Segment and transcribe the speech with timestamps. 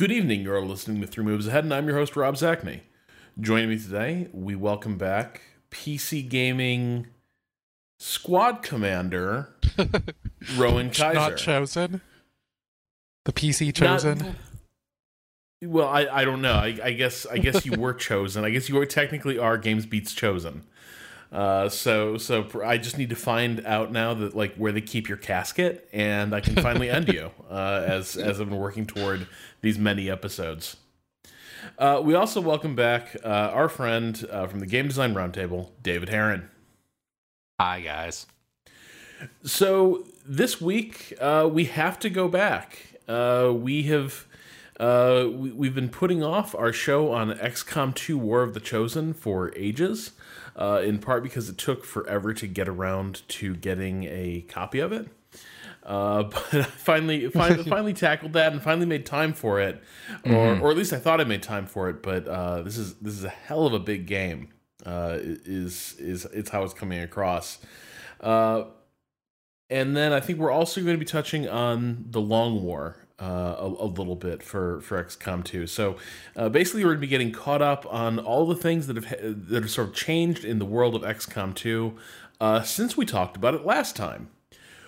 [0.00, 0.40] Good evening.
[0.40, 2.80] You're listening to Three Moves Ahead, and I'm your host, Rob Zacny.
[3.38, 7.08] Joining me today, we welcome back PC Gaming
[7.98, 9.50] Squad Commander
[10.56, 11.12] Rowan Kaiser.
[11.12, 12.00] Not chosen.
[13.26, 14.16] The PC chosen.
[14.16, 14.34] Not-
[15.64, 16.54] well, I, I don't know.
[16.54, 18.42] I, I guess I guess you were chosen.
[18.42, 20.62] I guess you were technically are GamesBeat's chosen.
[21.32, 24.80] Uh, so so pr- I just need to find out now that like where they
[24.80, 28.86] keep your casket, and I can finally end you uh, as as I've been working
[28.86, 29.28] toward
[29.60, 30.76] these many episodes.
[31.78, 36.08] Uh, we also welcome back uh, our friend uh, from the Game Design Roundtable, David
[36.08, 36.48] Heron.
[37.60, 38.26] Hi, guys.
[39.44, 42.78] So this week uh, we have to go back.
[43.06, 44.26] Uh, we have
[44.78, 49.12] uh, we, we've been putting off our show on XCOM 2 War of the Chosen
[49.12, 50.12] for ages,
[50.60, 54.92] uh, in part because it took forever to get around to getting a copy of
[54.92, 55.08] it.
[55.82, 59.82] Uh, but I finally, finally, finally tackled that and finally made time for it,
[60.24, 62.02] or, or at least I thought I made time for it.
[62.02, 64.48] But uh, this is this is a hell of a big game.
[64.84, 67.58] Uh, is is it's how it's coming across.
[68.20, 68.64] Uh,
[69.70, 73.56] and then I think we're also going to be touching on the Long War uh,
[73.58, 75.66] a, a little bit for for XCOM 2.
[75.66, 75.96] So
[76.36, 79.48] uh, basically, we're going to be getting caught up on all the things that have
[79.48, 81.96] that have sort of changed in the world of XCOM 2
[82.40, 84.30] uh, since we talked about it last time.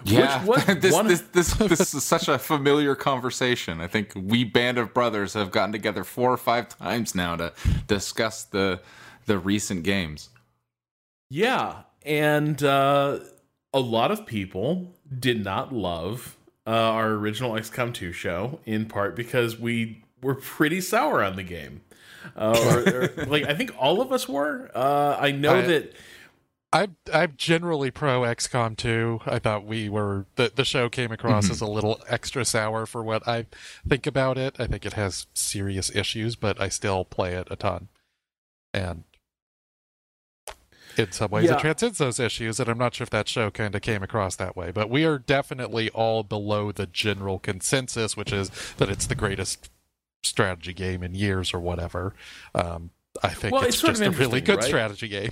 [0.05, 3.80] Yeah, was this, one- this this this is such a familiar conversation.
[3.80, 7.52] I think we band of brothers have gotten together four or five times now to
[7.86, 8.80] discuss the
[9.27, 10.30] the recent games.
[11.30, 13.20] Yeah, and uh,
[13.72, 19.16] a lot of people did not love uh, our original XCOM 2 show, in part
[19.16, 21.82] because we were pretty sour on the game.
[22.36, 24.70] Uh, or, or, like I think all of us were.
[24.74, 25.92] Uh, I know I- that.
[26.74, 29.20] I'm I'm generally pro XCOM 2.
[29.27, 31.52] I thought we were the the show came across Mm-hmm.
[31.52, 33.44] as a little extra sour for what I
[33.86, 34.56] think about it.
[34.58, 37.88] I think it has serious issues, but I still play it a ton.
[38.72, 39.05] And
[40.97, 41.57] in some ways Yeah.
[41.57, 44.36] it transcends those issues, and I'm not sure if that show kind of came across
[44.36, 44.70] that way.
[44.70, 49.70] But we are definitely all below the general consensus, which is that it's the greatest
[50.23, 52.14] strategy game in years or whatever.
[52.55, 52.91] Um,
[53.23, 54.64] I think Well, it's, it's just a really good right?
[54.64, 55.31] strategy game.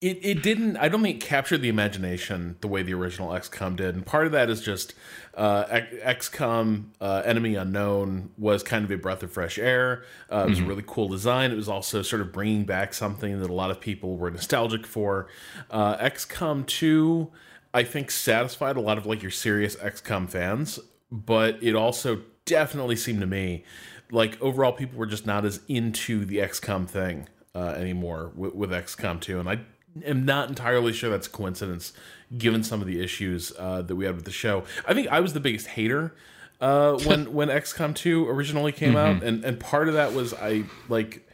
[0.00, 3.74] It, it didn't I don't think it captured the imagination the way the original XCOM
[3.74, 4.94] did, and part of that is just
[5.34, 10.04] uh, XCOM uh, Enemy Unknown was kind of a breath of fresh air.
[10.30, 11.50] Uh, it was a really cool design.
[11.50, 14.86] It was also sort of bringing back something that a lot of people were nostalgic
[14.86, 15.26] for.
[15.68, 17.32] Uh, XCOM Two,
[17.74, 20.78] I think, satisfied a lot of like your serious XCOM fans,
[21.10, 23.64] but it also definitely seemed to me
[24.12, 28.70] like overall people were just not as into the XCOM thing uh, anymore with, with
[28.70, 29.58] XCOM 2, and I
[30.04, 31.92] am not entirely sure that's coincidence
[32.36, 34.64] given some of the issues uh, that we had with the show.
[34.86, 36.14] I think I was the biggest hater
[36.60, 40.64] uh, when when XCOM 2 originally came out, and and part of that was I
[40.88, 41.26] like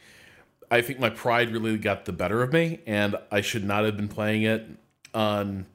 [0.70, 3.96] I think my pride really got the better of me, and I should not have
[3.96, 4.66] been playing it
[5.12, 5.66] on.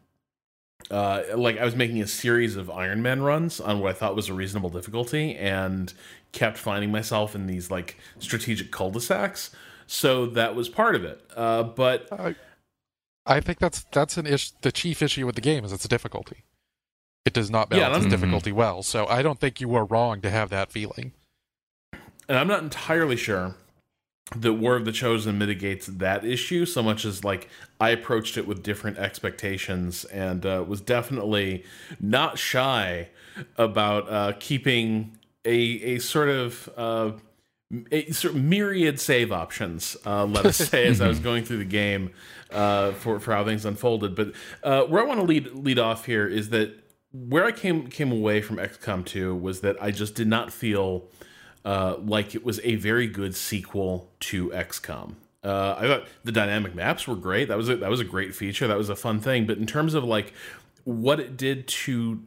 [0.89, 4.15] Uh, like I was making a series of Iron Man runs on what I thought
[4.15, 5.93] was a reasonable difficulty, and
[6.31, 9.51] kept finding myself in these like strategic cul-de-sacs.
[9.87, 11.21] So that was part of it.
[11.35, 12.35] Uh, but I,
[13.29, 14.51] I think that's that's an ish.
[14.61, 16.43] The chief issue with the game is its a difficulty.
[17.25, 18.81] It does not Yeah, balance its difficulty well.
[18.83, 21.13] So I don't think you are wrong to have that feeling.
[22.27, 23.55] and I'm not entirely sure
[24.35, 28.47] that War of the Chosen mitigates that issue so much as like I approached it
[28.47, 31.63] with different expectations and uh, was definitely
[31.99, 33.09] not shy
[33.57, 35.57] about uh, keeping a
[35.95, 37.11] a sort of uh,
[38.11, 39.95] sort of myriad save options.
[40.05, 42.11] Uh, let us say as I was going through the game
[42.51, 44.15] uh, for for how things unfolded.
[44.15, 46.71] But uh, where I want to lead lead off here is that
[47.11, 51.07] where I came came away from XCOM 2 was that I just did not feel
[51.65, 55.15] uh, like it was a very good sequel to XCOM.
[55.43, 57.47] Uh, I thought the dynamic maps were great.
[57.47, 58.67] That was a, that was a great feature.
[58.67, 59.45] That was a fun thing.
[59.45, 60.33] But in terms of like
[60.83, 62.23] what it did to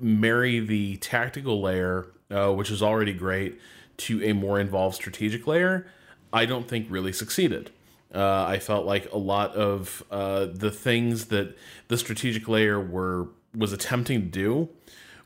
[0.00, 3.58] marry the tactical layer, uh, which is already great,
[3.98, 5.86] to a more involved strategic layer,
[6.32, 7.70] I don't think really succeeded.
[8.14, 11.56] Uh, I felt like a lot of uh, the things that
[11.88, 14.68] the strategic layer were was attempting to do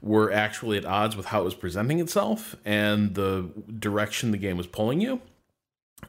[0.00, 4.56] were actually at odds with how it was presenting itself and the direction the game
[4.56, 5.20] was pulling you.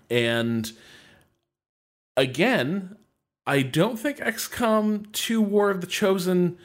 [0.09, 0.71] And
[2.15, 2.95] again,
[3.45, 6.57] I don't think XCOM 2 War of the Chosen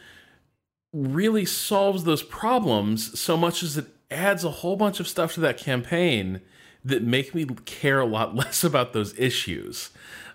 [0.92, 5.40] really solves those problems so much as it adds a whole bunch of stuff to
[5.40, 6.40] that campaign
[6.84, 9.90] that make me care a lot less about those issues.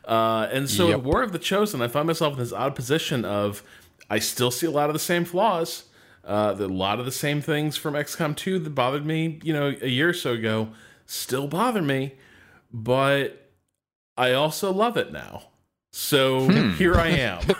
[0.06, 0.98] Uh, and so Yep.
[1.00, 3.64] in War of the Chosen, I find myself in this odd position of
[4.10, 5.86] I still see a lot of the same flaws.
[6.24, 9.54] Uh, the, a lot of the same things from XCOM 2 that bothered me, you
[9.54, 10.70] know, a year or so ago,
[11.08, 12.14] still bother me,
[12.72, 13.50] but
[14.18, 15.44] I also love it now.
[15.94, 16.72] So Hmm.
[16.78, 17.42] here I am.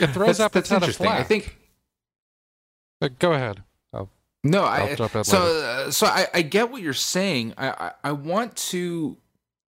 [0.00, 1.06] It throws That's, up a that's ton of interesting.
[1.08, 1.56] I think
[3.00, 3.62] Uh, go ahead.
[4.50, 7.54] No, I so uh, so I, I get what you're saying.
[7.56, 9.16] I, I I want to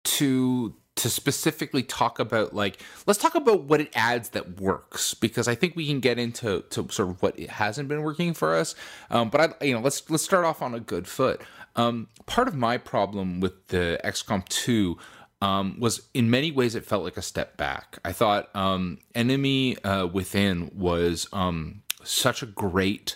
[0.05, 5.47] to to specifically talk about like let's talk about what it adds that works because
[5.47, 8.55] I think we can get into to sort of what it hasn't been working for
[8.55, 8.75] us.
[9.11, 11.41] Um, but I you know let's let's start off on a good foot.
[11.77, 14.99] Um, part of my problem with the XCOM two
[15.41, 17.99] um, was in many ways it felt like a step back.
[18.05, 23.15] I thought um, Enemy uh, Within was um, such a great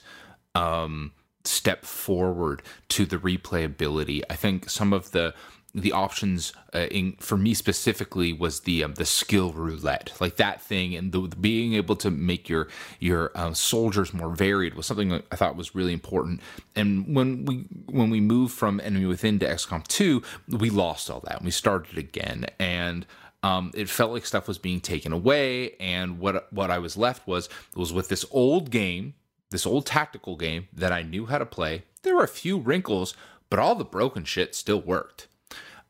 [0.54, 1.12] um,
[1.44, 4.22] step forward to the replayability.
[4.30, 5.34] I think some of the
[5.74, 10.60] the options uh, in for me specifically was the um, the skill roulette, like that
[10.60, 12.68] thing, and the, the being able to make your
[13.00, 16.40] your uh, soldiers more varied was something I thought was really important.
[16.76, 21.20] And when we when we moved from Enemy Within to XCOM two, we lost all
[21.20, 21.36] that.
[21.36, 23.06] and We started again, and
[23.42, 25.74] um, it felt like stuff was being taken away.
[25.80, 29.14] And what what I was left was was with this old game
[29.52, 31.84] this old tactical game that I knew how to play.
[32.02, 33.14] There were a few wrinkles,
[33.48, 35.28] but all the broken shit still worked.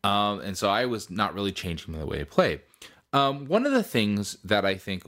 [0.05, 2.61] Um, and so I was not really changing the way I played.
[3.13, 5.05] Um, one of the things that I think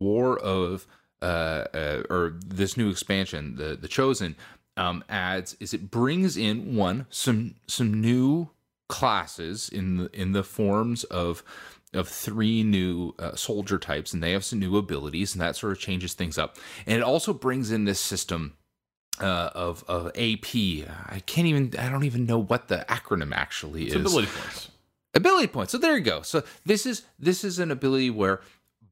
[0.00, 0.86] War of
[1.20, 4.36] uh, uh, or this new expansion, the the Chosen,
[4.76, 8.50] um, adds is it brings in one some some new
[8.88, 11.42] classes in the in the forms of
[11.94, 15.72] of three new uh, soldier types, and they have some new abilities, and that sort
[15.72, 16.56] of changes things up.
[16.86, 18.54] And it also brings in this system
[19.20, 20.54] uh, of of AP.
[20.54, 21.72] I can't even.
[21.78, 24.68] I don't even know what the acronym actually It's is ability points.
[25.14, 25.72] ability points.
[25.72, 26.22] So there you go.
[26.22, 28.40] So this is this is an ability where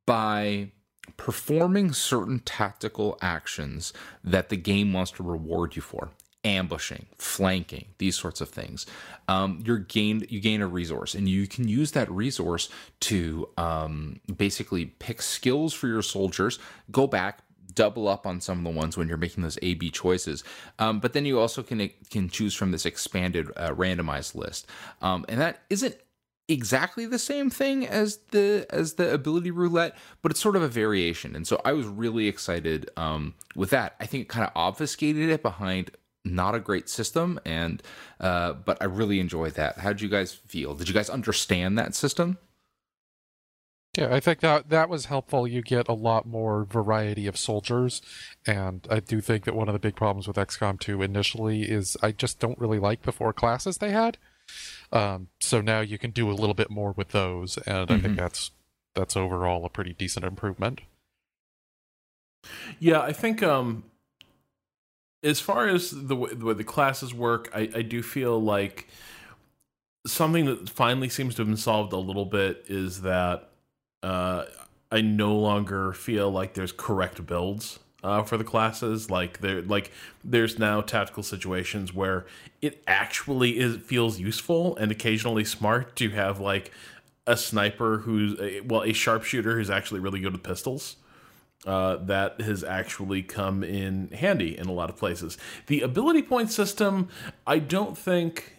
[0.07, 0.71] by
[1.17, 3.93] performing certain tactical actions
[4.25, 6.11] that the game wants to reward you for
[6.47, 8.87] ambushing flanking these sorts of things
[9.29, 12.69] um, you're gained you gain a resource and you can use that resource
[13.01, 16.59] to um, basically pick skills for your soldiers
[16.91, 17.41] go back
[17.75, 20.43] double up on some of the ones when you're making those A B choices.
[20.79, 24.67] Um, but then you also can can choose from this expanded uh, randomized list,
[25.03, 25.97] um, and that isn't
[26.49, 30.69] exactly the same thing as the as the ability roulette, but it's sort of a
[30.69, 31.37] variation.
[31.37, 33.95] And so I was really excited um, with that.
[34.01, 35.91] I think it kind of obfuscated it behind
[36.26, 37.82] not a great system, and
[38.20, 39.78] uh, but I really enjoyed that.
[39.78, 40.75] How did you guys feel?
[40.75, 42.38] Did you guys understand that system?
[43.96, 45.49] Yeah, I think that that was helpful.
[45.49, 48.02] You get a lot more variety of soldiers,
[48.46, 51.96] and I do think that one of the big problems with XCOM 2 initially is
[52.02, 54.19] I just don't really like the four classes they had.
[54.93, 58.14] Um, so now you can do a little bit more with those, and I think
[58.14, 58.17] Mhm.
[58.17, 58.50] that's
[58.94, 60.81] that's overall a pretty decent improvement.
[62.78, 63.84] Yeah, I think um
[65.26, 68.87] as far as the way the, way the classes work, I, I do feel like
[70.06, 73.50] something that finally seems to have been solved a little bit is that
[74.02, 74.44] uh,
[74.90, 79.11] I no longer feel like there's correct builds uh, for the classes.
[79.11, 79.90] Like there, like
[80.25, 82.25] there's now tactical situations where
[82.62, 86.70] it actually is feels useful and occasionally smart to have like
[87.26, 90.96] a sniper who's a, well a sharpshooter who's actually really good with pistols
[91.67, 95.37] uh, that has actually come in handy in a lot of places.
[95.67, 97.09] The ability point system,
[97.47, 98.53] I don't think.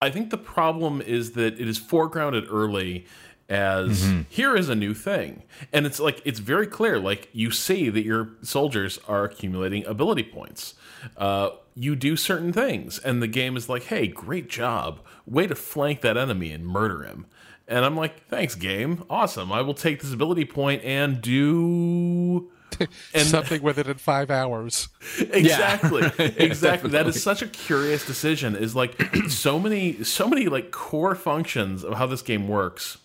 [0.00, 3.06] I think the problem is that it is foregrounded early
[3.48, 5.42] as here is a new thing.
[5.72, 6.98] And it's like, it's very clear.
[6.98, 10.74] Like, you see that your soldiers are accumulating ability points.
[11.16, 15.00] Uh, you do certain things, and the game is like, hey, great job.
[15.26, 17.26] Way to flank that enemy and murder him.
[17.68, 19.04] And I'm like, thanks, game.
[19.10, 19.52] Awesome.
[19.52, 22.50] I will take this ability point and do.
[23.12, 24.88] And Something with it in five hours.
[25.18, 26.02] exactly
[26.36, 27.08] exactly that definitely.
[27.08, 28.94] is such a curious decision is like
[29.28, 32.98] so many so many like core functions of how this game works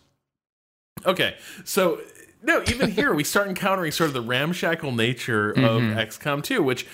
[1.07, 1.99] okay so
[2.43, 5.97] no even here we start encountering sort of the ramshackle nature of mm-hmm.
[5.97, 6.85] xcom 2 which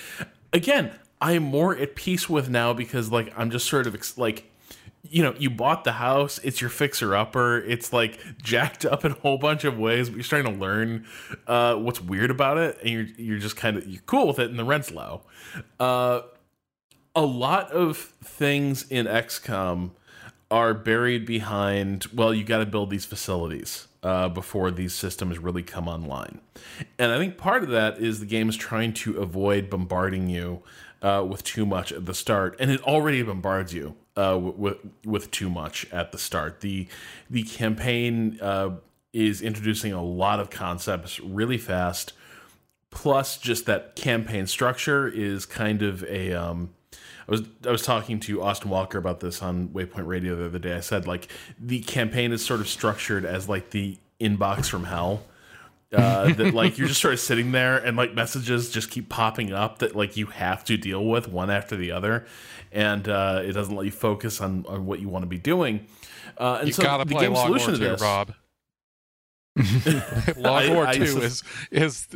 [0.54, 4.18] again i am more at peace with now because like i'm just sort of ex-
[4.18, 4.50] like
[5.04, 9.14] you know, you bought the house, it's your fixer upper, it's like jacked up in
[9.14, 11.06] a whole bunch of ways, but you're starting to learn
[11.48, 14.50] uh, what's weird about it, and you're you're just kind of you're cool with it,
[14.50, 15.22] and the rent's low.
[15.80, 16.22] Uh,
[17.16, 19.92] a lot of things in XCOM
[20.52, 25.62] are buried behind, well, you got to build these facilities uh, before these systems really
[25.62, 26.40] come online.
[26.98, 30.64] And I think part of that is the game is trying to avoid bombarding you
[31.02, 35.32] uh, with too much at the start, and it already bombards you uh, with with
[35.32, 36.62] too much at the start.
[36.62, 36.88] The
[37.30, 38.72] the campaign uh,
[39.14, 42.14] is introducing a lot of concepts really fast
[42.92, 48.20] plus just that campaign structure is kind of a um, I was I was talking
[48.22, 50.76] to Austin Walker about this on Waypoint Radio the other day.
[50.76, 55.24] I said like the campaign is sort of structured as like the inbox from hell.
[55.92, 59.52] Uh, that like you're just sort of sitting there and like messages just keep popping
[59.52, 62.26] up that like you have to deal with one after the other,
[62.72, 65.88] and uh, it doesn't let you focus on, on what you want to be doing.
[66.38, 68.34] Uh, and you so gotta the play game Long solution War to 2, this, Rob.
[70.38, 72.08] Long I- War I Two sus- is is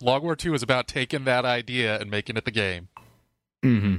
[0.00, 2.88] Long War Two is about taking that idea and making it the game.
[3.64, 3.96] Mm-hmm.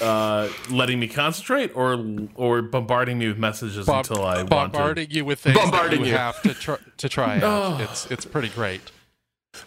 [0.00, 4.54] Uh, letting me concentrate or or bombarding me with messages Bomb- until I want to.
[4.54, 6.16] bombarding you with things that Bombarding you, you.
[6.16, 7.42] have to try to try out.
[7.44, 7.78] Oh.
[7.90, 8.80] It's it's pretty great.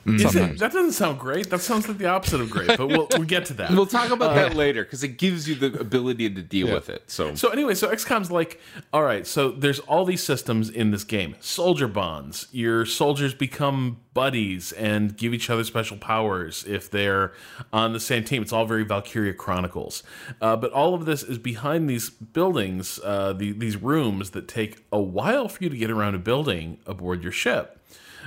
[0.05, 0.59] Sometimes.
[0.59, 1.49] that doesn't sound great.
[1.49, 3.71] That sounds like the opposite of great, but we'll, we'll get to that.
[3.71, 6.73] We'll talk about that later because it gives you the ability to deal Yeah.
[6.75, 7.03] with it.
[7.07, 8.59] So, So anyway, so XCOM's like,
[8.93, 11.35] all right, so there's all these systems in this game.
[11.39, 12.47] Soldier bonds.
[12.51, 17.31] Your soldiers become buddies and give each other special powers if they're
[17.71, 18.41] on the same team.
[18.41, 20.03] It's all very Valkyria Chronicles.
[20.41, 24.83] Uh, but all of this is behind these buildings, uh, the, these rooms that take
[24.91, 27.77] a while for you to get around a building aboard your ship.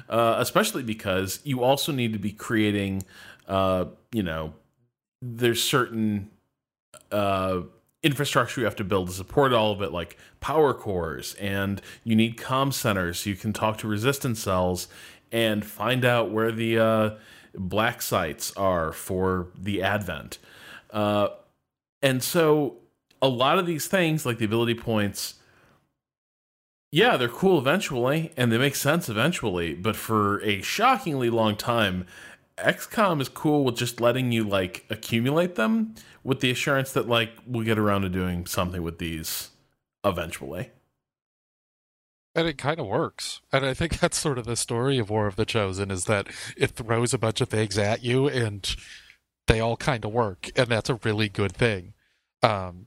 [0.08, 3.02] Uh, especially because you also need to be creating,
[3.48, 4.52] uh, you know,
[5.22, 6.30] there's certain
[7.10, 7.62] uh,
[8.02, 12.14] infrastructure you have to build to support all of it, like power cores, and you
[12.14, 14.88] need comm centers so you can talk to resistance cells
[15.32, 17.10] and find out where the uh,
[17.54, 20.38] black sites are for the advent.
[20.90, 21.28] Uh,
[22.02, 22.76] and so
[23.22, 25.36] a lot of these things, like the ability points,
[26.94, 32.06] yeah, they're cool eventually, and they make sense eventually, but for a shockingly long time,
[32.56, 37.32] XCOM is cool with just letting you like accumulate them with the assurance that like
[37.48, 39.50] we'll get around to doing something with these
[40.04, 40.70] eventually.
[42.32, 43.40] And it kind of works.
[43.50, 46.28] And I think that's sort of the story of War of the Chosen is that
[46.56, 48.72] it throws a bunch of things at you and
[49.48, 50.48] they all kind of work.
[50.54, 51.94] And that's a really good thing.
[52.40, 52.86] Um,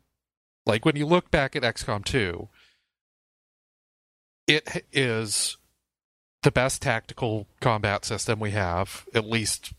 [0.65, 2.47] like when you look back at XCOM 2,
[4.47, 5.57] it is
[6.43, 9.73] the best tactical combat system we have, at least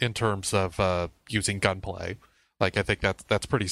[0.00, 2.16] in terms of uh, using gunplay.
[2.58, 3.68] Like I think that's that's pretty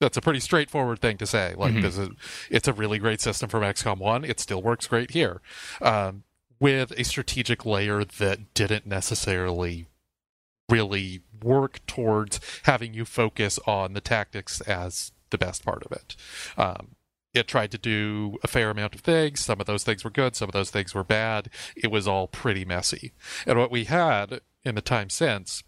[0.00, 1.54] that's a pretty straightforward thing to say.
[1.56, 1.82] Like Mhm.
[1.82, 2.08] this is
[2.50, 4.24] it's a really great system from XCOM One.
[4.24, 5.40] It still works great here,
[5.80, 6.24] um,
[6.58, 9.86] with a strategic layer that didn't necessarily
[10.68, 16.16] really work towards having you focus on the tactics as the best part of it.
[16.56, 16.96] Um,
[17.36, 19.40] it tried to do a fair amount of things.
[19.40, 21.50] Some of those things were good, some of those things were bad.
[21.76, 23.12] It was all pretty messy.
[23.46, 25.62] And what we had in the time since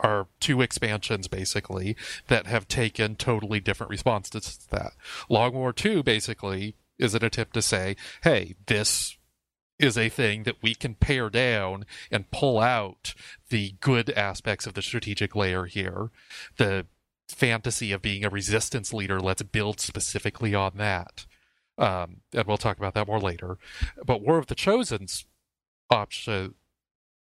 [0.00, 1.96] are two expansions basically
[2.28, 4.92] that have taken totally different responses to that.
[5.28, 9.16] Long War 2 basically is an attempt to say, hey, this
[9.78, 13.14] is a thing that we can pare down and pull out
[13.50, 16.10] the good aspects of the strategic layer here.
[16.56, 16.86] The
[17.28, 21.26] fantasy of being a resistance leader, let's build specifically on that.
[21.76, 23.58] Um, and we'll talk about that more later.
[24.04, 25.26] But War of the Chosen's
[25.90, 26.54] option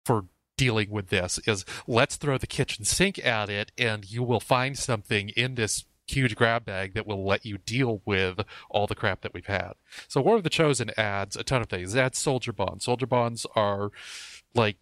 [0.05, 0.25] for
[0.57, 4.77] dealing with this is let's throw the kitchen sink at it, and you will find
[4.77, 8.39] something in this huge grab bag that will let you deal with
[8.69, 9.73] all the crap that we've had.
[10.07, 11.93] So War of the Chosen adds a ton of things.
[11.93, 12.85] It adds soldier bonds.
[12.85, 13.91] Soldier bonds are
[14.55, 14.77] like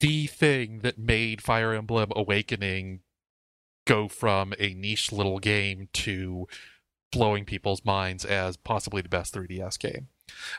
[0.00, 3.00] the thing that made Fire Emblem Awakening
[3.86, 6.46] go from a niche little game to
[7.12, 10.08] blowing people's minds as possibly the best 3DS game.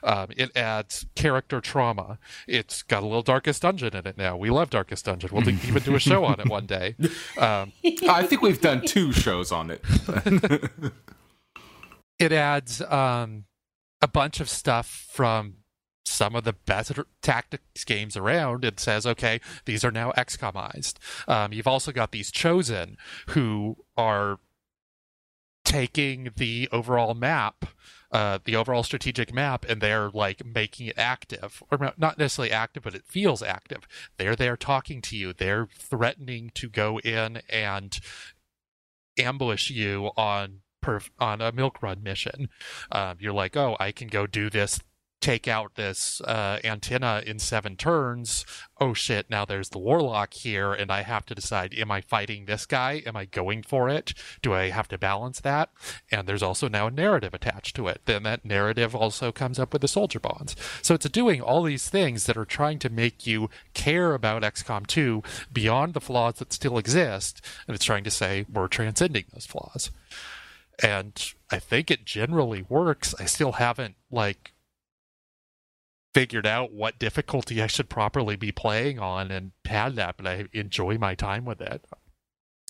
[0.01, 2.17] Um, it adds character trauma.
[2.47, 4.37] It's got a little Darkest Dungeon in it now.
[4.37, 5.29] We love Darkest Dungeon.
[5.31, 6.95] We'll even do a show on it one day.
[7.37, 7.73] Um,
[8.09, 9.83] I think we've done two shows on it.
[12.19, 13.45] it adds um,
[14.01, 15.55] a bunch of stuff from
[16.07, 20.95] some of the best tactics games around and says, okay, these are now XCOMized.
[21.27, 22.97] Um, you've also got these chosen
[23.29, 24.39] who are
[25.63, 27.65] taking the overall map,
[28.11, 32.83] uh, the overall strategic map, and they're like making it active, or not- necessarily active,
[32.83, 33.85] but it feels active.
[34.15, 35.33] They're there talking to you.
[35.33, 37.99] They're threatening to go in and
[39.19, 40.61] ambush you on
[41.19, 42.47] on a milk run mission.
[42.93, 44.79] Um, you're like, oh, I can go do this,
[45.19, 48.45] take out this uh, antenna in seven turns.
[48.79, 49.29] Oh shit!
[49.29, 53.01] Now there's the warlock here, and I have to decide: am I fighting this guy?
[53.05, 54.13] Am I going for it?
[54.41, 55.69] Do I have to balance that?
[56.11, 58.01] And there's also now a narrative attached to it.
[58.05, 60.55] Then that narrative also comes up with the soldier bonds.
[60.81, 64.85] So it's doing all these things that are trying to make you care about XCOM
[64.87, 69.45] 2 beyond the flaws that still exist, and it's trying to say we're transcending those
[69.45, 69.91] flaws
[70.79, 73.15] and I think it generally works.
[73.19, 74.53] I still haven't like
[76.13, 80.45] figured out what difficulty I should properly be playing on and had that, but I
[80.53, 81.85] enjoy my time with it.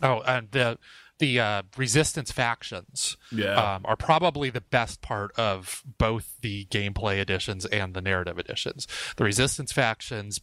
[0.02, 0.78] Oh, and the
[1.20, 3.76] the uh, resistance factions Yeah.
[3.76, 8.88] um, are probably the best part of both the gameplay editions and the narrative editions.
[9.16, 10.42] The resistance factions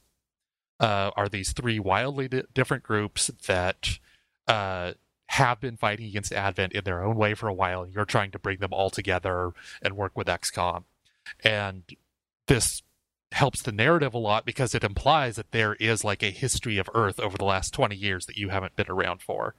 [0.81, 4.01] uh, are these three wildly di- different groups that
[4.49, 4.95] uh,
[5.29, 8.33] have been fighting against Advent in their own way for a while, and you're trying
[8.33, 10.83] to bring them all together and work with XCOM.
[11.45, 11.85] And
[12.47, 12.83] this
[13.33, 16.89] helps the narrative a lot because it implies that there is like a history of
[16.95, 19.55] Earth over the last 20 years that you haven't been around for.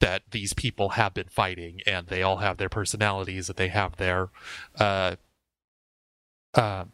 [0.00, 3.96] That these people have been fighting, and they all have their personalities, that they have
[3.96, 4.28] their
[4.78, 5.16] uh,
[6.54, 6.84] uh,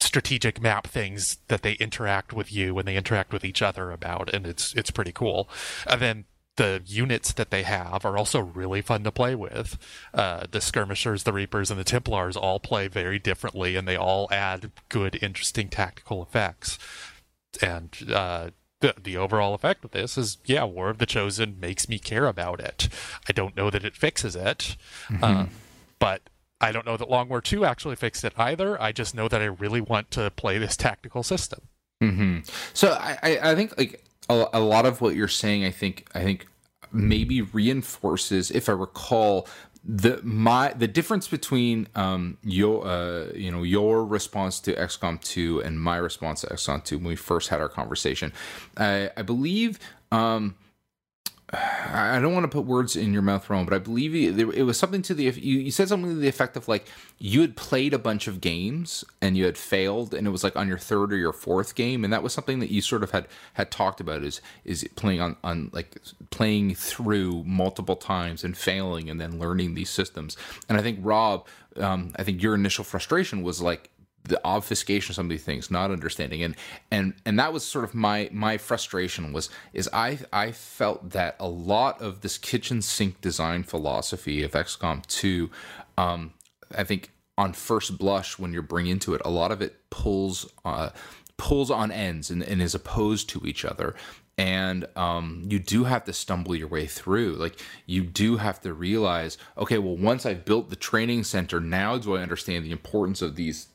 [0.00, 4.32] strategic map things that they interact with you and they interact with each other about,
[4.32, 5.48] and it's it's pretty cool.
[5.86, 6.24] And then
[6.56, 9.78] the units that they have are also really fun to play with.
[10.12, 14.28] Uh, the skirmishers, the reapers, and the templars all play very differently, and they all
[14.30, 16.78] add good, interesting tactical effects.
[17.62, 21.88] And uh, the the overall effect of this is, yeah, War of the Chosen makes
[21.88, 22.88] me care about it.
[23.28, 24.76] I don't know that it fixes it,
[25.22, 25.46] uh,
[25.98, 26.22] but
[26.60, 28.80] I don't know that Long War Two actually fixed it either.
[28.80, 31.60] I just know that I really want to play this tactical system.
[32.00, 32.38] hmm
[32.74, 36.08] So I, I, I think like a, a lot of what you're saying, I think,
[36.14, 36.46] I think
[36.92, 39.48] maybe reinforces, if I recall,
[39.82, 45.62] the my the difference between um your uh you know your response to XCOM 2
[45.62, 48.30] and my response to XCOM 2 when we first had our conversation.
[48.76, 49.78] I I believe
[50.12, 50.54] um
[51.52, 54.78] I don't want to put words in your mouth, Ron, but I believe it was
[54.78, 56.86] something to the you said something to the effect of like
[57.18, 60.54] you had played a bunch of games and you had failed, and it was like
[60.54, 63.10] on your third or your fourth game, and that was something that you sort of
[63.10, 65.96] had had talked about is is playing on on like
[66.30, 70.36] playing through multiple times and failing and then learning these systems.
[70.68, 73.90] And I think Rob, um, I think your initial frustration was like
[74.24, 76.42] the obfuscation of some of these things not understanding.
[76.42, 76.56] And
[76.90, 81.36] and and that was sort of my my frustration was is i i felt that
[81.40, 85.50] a lot of this kitchen sink design philosophy of xcom 2
[85.98, 86.32] um
[86.76, 90.46] i think on first blush when you're bringing into it a lot of it pulls
[90.64, 90.90] uh
[91.40, 93.94] pulls on ends and, and is opposed to each other.
[94.36, 97.32] And um, you do have to stumble your way through.
[97.36, 101.96] Like you do have to realize okay well once i've built the training center now
[101.96, 103.68] do i understand the importance of these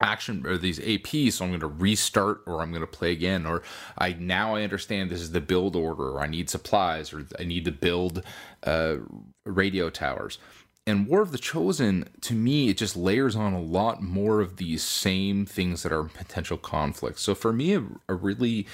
[0.00, 3.46] action or these APs, so I'm going to restart or I'm going to play again,
[3.46, 3.62] or
[3.96, 7.44] I now I understand this is the build order, or I need supplies, or I
[7.44, 8.22] need to build
[8.64, 8.96] uh,
[9.44, 10.38] radio towers.
[10.86, 14.56] And War of the Chosen, to me, it just layers on a lot more of
[14.56, 17.20] these same things that are potential conflicts.
[17.20, 18.66] So for me, a, a really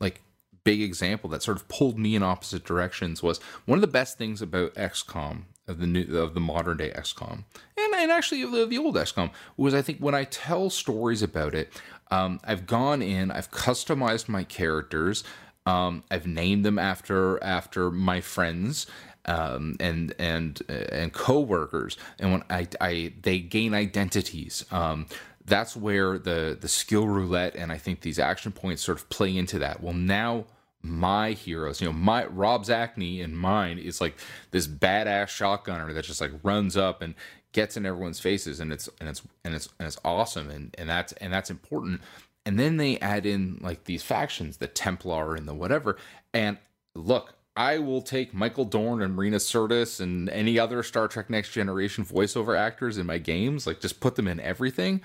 [0.00, 0.20] like
[0.64, 4.18] big example that sort of pulled me in opposite directions was one of the best
[4.18, 7.44] things about XCOM of the new of the modern day XCOM
[7.84, 11.54] and and actually the, the old XCOM was I think when I tell stories about
[11.54, 11.72] it,
[12.10, 15.24] um, I've gone in, I've customized my characters,
[15.66, 18.86] um, I've named them after after my friends.
[19.26, 25.06] Um, and and and coworkers, and when I, I they gain identities, um,
[25.44, 29.36] that's where the the skill roulette and I think these action points sort of play
[29.36, 29.82] into that.
[29.82, 30.46] Well, now
[30.82, 34.16] my heroes, you know, my Rob Zacny and mine is like
[34.50, 37.14] this badass shotgunner that just like runs up and
[37.52, 40.88] gets in everyone's faces, and it's and it's and it's and it's awesome, and and
[40.88, 42.00] that's and that's important.
[42.46, 45.98] And then they add in like these factions, the Templar and the whatever.
[46.32, 46.56] And
[46.94, 51.50] look, I will take Michael Dorn and Marina Sirtis and any other Star Trek Next
[51.50, 55.02] Generation voiceover actors in my games, like just put them in everything.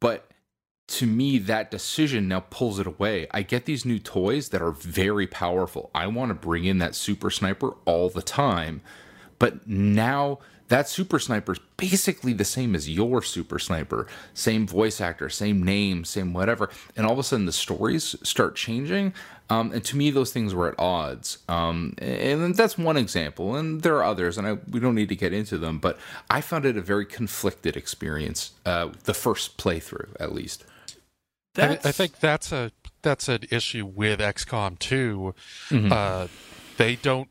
[0.00, 0.30] But
[0.88, 3.26] to me, that decision now pulls it away.
[3.32, 5.90] I get these new toys that are very powerful.
[5.94, 8.82] I want to bring in that super sniper all the time.
[9.38, 14.06] But now that super sniper is basically the same as your super sniper.
[14.34, 16.70] Same voice actor, same name, same whatever.
[16.96, 19.12] And all of a sudden the stories start changing.
[19.48, 21.38] Um, and to me, those things were at odds.
[21.48, 23.54] Um, and that's one example.
[23.54, 25.78] And there are others, and I, we don't need to get into them.
[25.78, 30.64] But I found it a very conflicted experience, uh, the first playthrough, at least.
[31.58, 35.34] I, I, think that's a that's an issue with XCOM 2.
[35.70, 35.92] Mm-hmm.
[35.92, 36.26] Uh,
[36.76, 37.28] they don't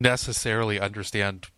[0.00, 1.48] necessarily understand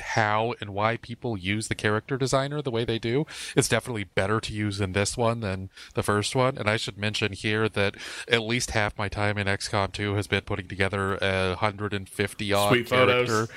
[0.00, 3.26] how and why people use the character designer the way they do.
[3.56, 6.56] It's definitely better to use in this one than the first one.
[6.56, 7.96] And I should mention here that
[8.28, 12.70] at least half my time in XCOM 2 has been putting together a 150 odd
[12.70, 13.48] Sweet character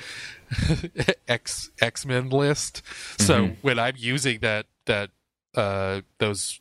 [1.28, 2.82] X X Men list.
[2.84, 3.22] Mm-hmm.
[3.22, 5.10] So when I'm using that that
[5.54, 6.60] uh, those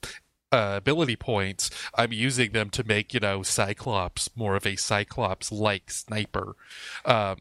[0.52, 5.52] uh, ability points, I'm using them to make, you know, Cyclops more of a Cyclops
[5.52, 6.56] like sniper.
[7.06, 7.38] Um,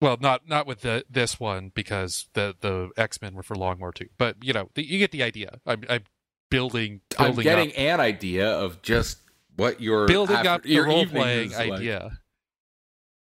[0.00, 3.78] well, not not with the this one because the the X Men were for long
[3.78, 4.08] Longmore too.
[4.18, 5.58] But you know, the, you get the idea.
[5.66, 6.04] I'm, I'm
[6.50, 9.18] building, I'm getting up, an idea of just
[9.56, 11.72] what your building after- up your role playing is like.
[11.72, 12.18] idea.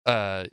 [0.07, 0.45] Uh,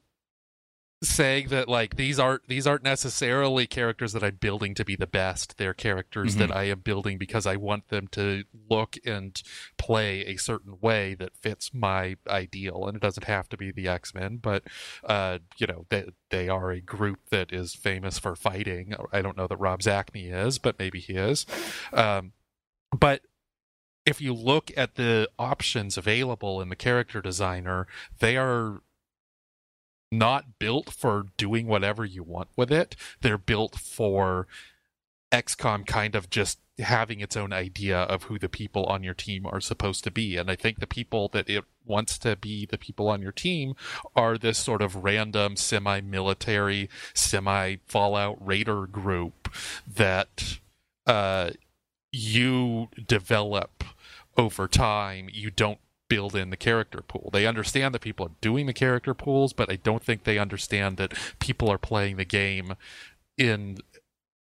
[1.01, 5.07] saying that like these aren't these aren't necessarily characters that I'm building to be the
[5.07, 5.57] best.
[5.57, 6.39] They're characters Mhm.
[6.39, 9.41] that I am building because I want them to look and
[9.77, 12.85] play a certain way that fits my ideal.
[12.85, 14.63] And it doesn't have to be the X Men, but
[15.05, 18.93] uh, you know they they are a group that is famous for fighting.
[19.13, 21.45] I don't know that Rob Zacny is, but maybe he is.
[21.93, 22.33] Um,
[22.91, 23.21] but
[24.05, 27.87] if you look at the options available in the character designer,
[28.19, 28.81] they are
[30.11, 32.95] not built for doing whatever you want with it.
[33.21, 34.47] They're built for
[35.31, 39.45] XCOM kind of just having its own idea of who the people on your team
[39.45, 40.37] are supposed to be.
[40.37, 43.73] And I think the people that it wants to be the people on your team
[44.15, 49.53] are this sort of random semi military, semi Fallout Raider group
[49.87, 50.59] that
[51.05, 51.51] uh,
[52.11, 53.83] you develop
[54.37, 55.29] over time.
[55.31, 57.29] You don't build in the character pool.
[57.31, 60.97] They understand that people are doing the character pools, but I don't think they understand
[60.97, 62.75] that people are playing the game
[63.37, 63.77] in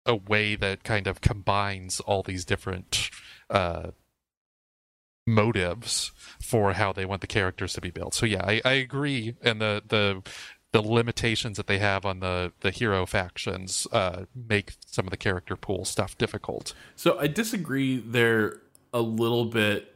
[0.05, 3.09] a way that kind of combines all these different
[3.49, 3.91] uh,
[5.27, 8.13] motives for how they want the characters to be built.
[8.13, 10.23] So yeah, I, I agree, and the the
[10.71, 15.17] the limitations that they have on the the hero factions uh, make some of the
[15.17, 16.73] character pool stuff difficult.
[16.95, 18.61] So I disagree there
[18.93, 19.93] a little bit.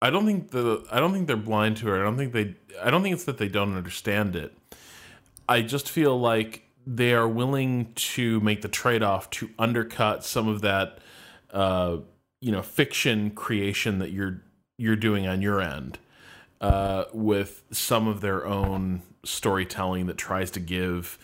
[0.00, 2.00] I don't think the I don't think they're blind to it.
[2.00, 4.56] I don't think they I don't think it's that they don't understand it.
[5.48, 10.60] I just feel like they are willing to make the trade-off to undercut some of
[10.62, 10.98] that
[11.52, 11.98] uh
[12.40, 14.42] you know fiction creation that you're
[14.76, 15.98] you're doing on your end
[16.60, 21.18] uh with some of their own storytelling that tries to give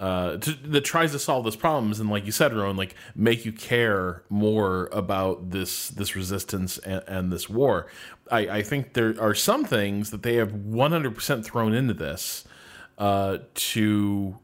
[0.00, 3.44] uh, to, that tries to solve those problems and like you said Rowan, like make
[3.44, 7.86] you care more about this this resistance and, and this war
[8.30, 12.44] I, I think there are some things that they have 100% thrown into this
[12.98, 14.36] uh, to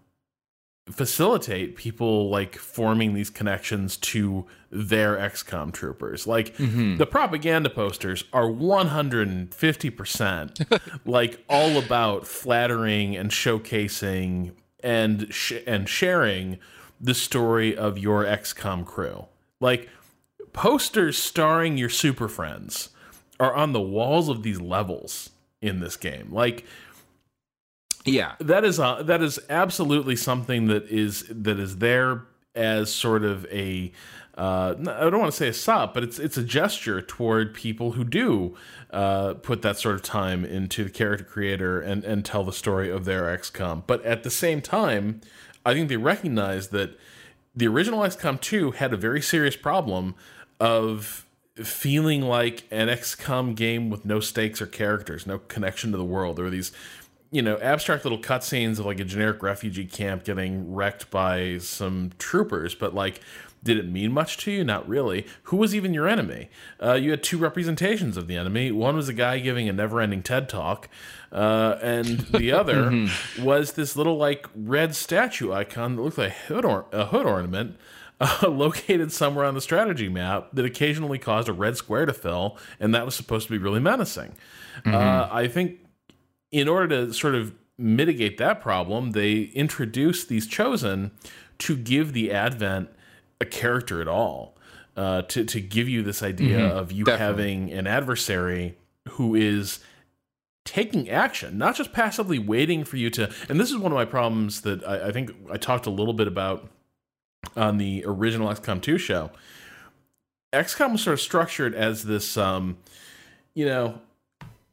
[0.90, 6.28] facilitate people like forming these connections to their XCOM troopers.
[6.28, 6.54] Like
[6.96, 14.52] the propaganda posters are 150% like all about flattering and showcasing
[14.86, 16.58] and sh- and sharing
[17.00, 19.26] the story of your XCOM crew.
[19.60, 19.88] Like
[20.52, 22.90] posters starring your super friends
[23.40, 26.28] are on the walls of these levels in this game.
[26.30, 26.64] Like
[28.04, 28.36] Yeah.
[28.38, 32.22] that is a, that is absolutely something that is that is there
[32.54, 33.92] as sort of a
[34.36, 37.92] uh, I don't want to say a sop, but it's it's a gesture toward people
[37.92, 38.54] who do
[38.90, 42.90] uh, put that sort of time into the character creator and and tell the story
[42.90, 43.84] of their XCOM.
[43.86, 45.22] But at the same time,
[45.64, 46.98] I think they recognize that
[47.54, 50.14] the original XCOM 2 had a very serious problem
[50.60, 56.04] of feeling like an XCOM game with no stakes or characters, no connection to the
[56.04, 56.36] world.
[56.36, 56.72] There were these,
[57.30, 62.12] you know, abstract little cutscenes of like a generic refugee camp getting wrecked by some
[62.18, 63.22] troopers, but like,
[63.66, 64.64] did it mean much to you?
[64.64, 65.26] Not really.
[65.44, 66.48] Who was even your enemy?
[66.82, 68.72] Uh, you had two representations of the enemy.
[68.72, 70.88] One was a guy giving a never-ending TED talk,
[71.32, 76.34] uh, and the other was this little like red statue icon that looked like a
[76.54, 77.76] hood, or- a hood ornament
[78.20, 82.56] uh, located somewhere on the strategy map that occasionally caused a red square to fill,
[82.80, 84.34] and that was supposed to be really menacing.
[84.86, 85.80] Uh, I think
[86.52, 91.10] in order to sort of mitigate that problem, they introduced these chosen
[91.58, 92.88] to give the advent
[93.40, 94.54] a character at all.
[94.96, 97.26] Uh, to to give you this idea of you Definitely.
[97.26, 98.78] having an adversary
[99.10, 99.80] who is
[100.64, 103.30] taking action, not just passively waiting for you to.
[103.48, 106.14] And this is one of my problems that I, I think I talked a little
[106.14, 106.68] bit about
[107.54, 109.30] on the original XCOM 2 show.
[110.52, 112.78] XCOM was sort of structured as this, um,
[113.54, 114.00] you know,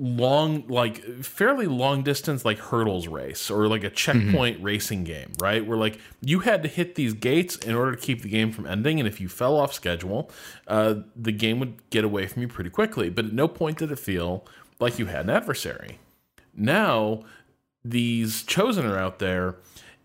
[0.03, 5.65] long, like fairly long distance, like hurdles race or like a checkpoint racing game, right?
[5.65, 8.67] Where like you had to hit these gates in order to keep the game from
[8.67, 8.99] ending.
[8.99, 10.29] And if you fell off schedule,
[10.67, 13.09] uh, the game would get away from you pretty quickly.
[13.09, 14.45] But at no point did it feel
[14.77, 15.99] like you had an adversary.
[16.53, 17.21] Now,
[17.85, 19.55] these chosen are out there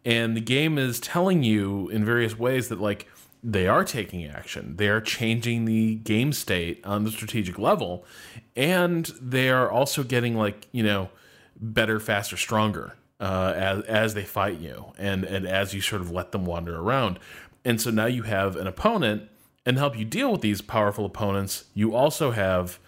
[0.05, 3.09] and the game is telling you in various ways that like
[3.42, 8.05] they are taking action they are changing the game state on the strategic level
[8.57, 11.09] and they are also getting like you know
[11.57, 16.11] better faster stronger uh, as, as they fight you and and as you sort of
[16.11, 17.18] let them wander around
[17.64, 19.29] and so now you have an opponent
[19.66, 22.79] and help you deal with these powerful opponents you also have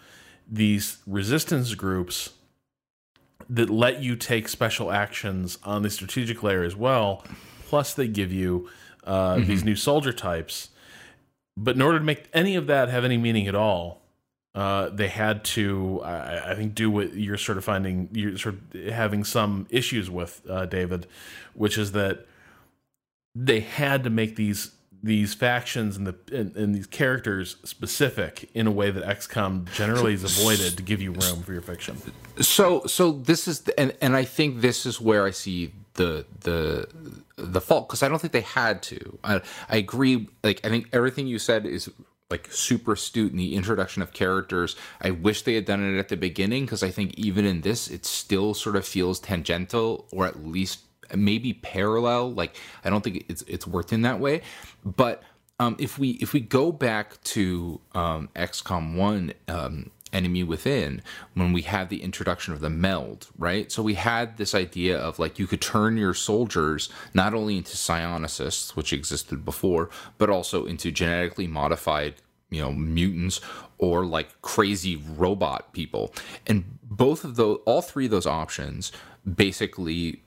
[0.51, 2.31] these resistance groups
[3.51, 7.25] that let you take special actions on the strategic layer as well.
[7.67, 8.69] Plus, they give you
[9.11, 9.49] uh, mm-hmm.
[9.49, 10.69] these new soldier types.
[11.57, 14.01] But in order to make any of that have any meaning at all,
[14.55, 18.55] uh, they had to, I, I, think, do what you're sort of finding, you're sort
[18.55, 21.07] of having some issues with, uh, David,
[21.55, 22.27] which is that
[23.35, 28.67] they had to make these these factions and the and, and, these characters specific in
[28.67, 31.97] a way that XCOM generally is avoided to give you room for your fiction.
[32.39, 36.27] So so this is the, and and I think this is where I see the
[36.41, 36.87] the
[37.41, 39.19] the fault because I don't think they had to.
[39.25, 40.29] I, I agree.
[40.43, 41.91] Like I think everything you said is
[42.31, 44.77] like super astute in the introduction of characters.
[45.01, 47.89] I wish they had done it at the beginning because I think even in this,
[47.89, 50.81] it still sort of feels tangential or at least
[51.15, 52.33] maybe parallel.
[52.33, 54.43] Like I don't think it's it's worked in that way.
[54.85, 55.23] But
[55.59, 59.33] um, if we if we go back to um, XCOM one.
[59.49, 61.03] Um, enemy within
[61.35, 65.19] when we had the introduction of the meld right so we had this idea of
[65.19, 70.67] like you could turn your soldiers not only into psionicists which existed before but also
[70.67, 72.15] into genetically modified
[72.51, 73.41] you know mutants
[73.79, 76.13] or like crazy robot people
[76.47, 78.93] and both of those all three of those options
[79.35, 80.23] basically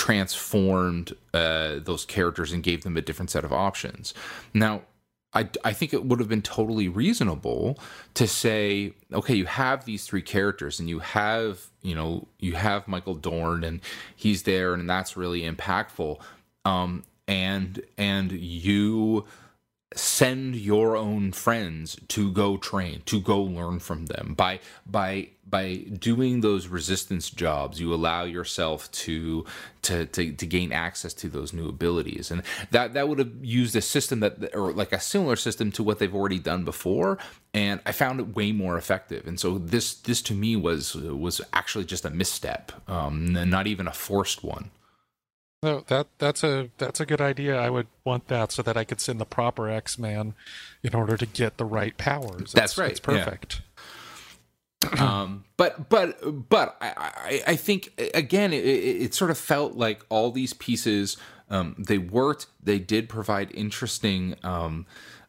[0.00, 4.14] transformed uh, those characters and gave them a different set of options.
[4.54, 4.82] Now,
[5.32, 7.78] I, I think it would have been totally reasonable
[8.14, 12.88] to say, okay, you have these three characters and you have, you know, you have
[12.88, 13.80] Michael Dorn and
[14.16, 16.20] he's there and that's really impactful.
[16.64, 19.24] Um, and and you
[19.96, 24.34] send your own friends to go train to go learn from them.
[24.36, 29.44] By by by doing those resistance jobs you allow yourself to
[29.82, 32.30] to to, to gain access to those new abilities.
[32.30, 35.82] And that that would have used a system that or like a similar system to
[35.82, 37.18] what they've already done before
[37.52, 39.26] and i found it way more effective.
[39.26, 43.88] And so this this to me was was actually just a misstep um not even
[43.88, 44.70] a forced one
[45.62, 47.58] no, that that's a that's a good idea.
[47.58, 50.34] I would want that so that I could send the proper X Man
[50.82, 52.52] in order to get the right powers.
[52.52, 52.90] That's, right.
[52.90, 53.60] It's perfect.
[54.82, 54.90] Yeah.
[54.98, 60.04] um, but but but I I, I think again it, it, sort of felt like
[60.08, 61.18] all these pieces
[61.50, 62.46] um, they worked.
[62.62, 64.86] They did provide interesting um,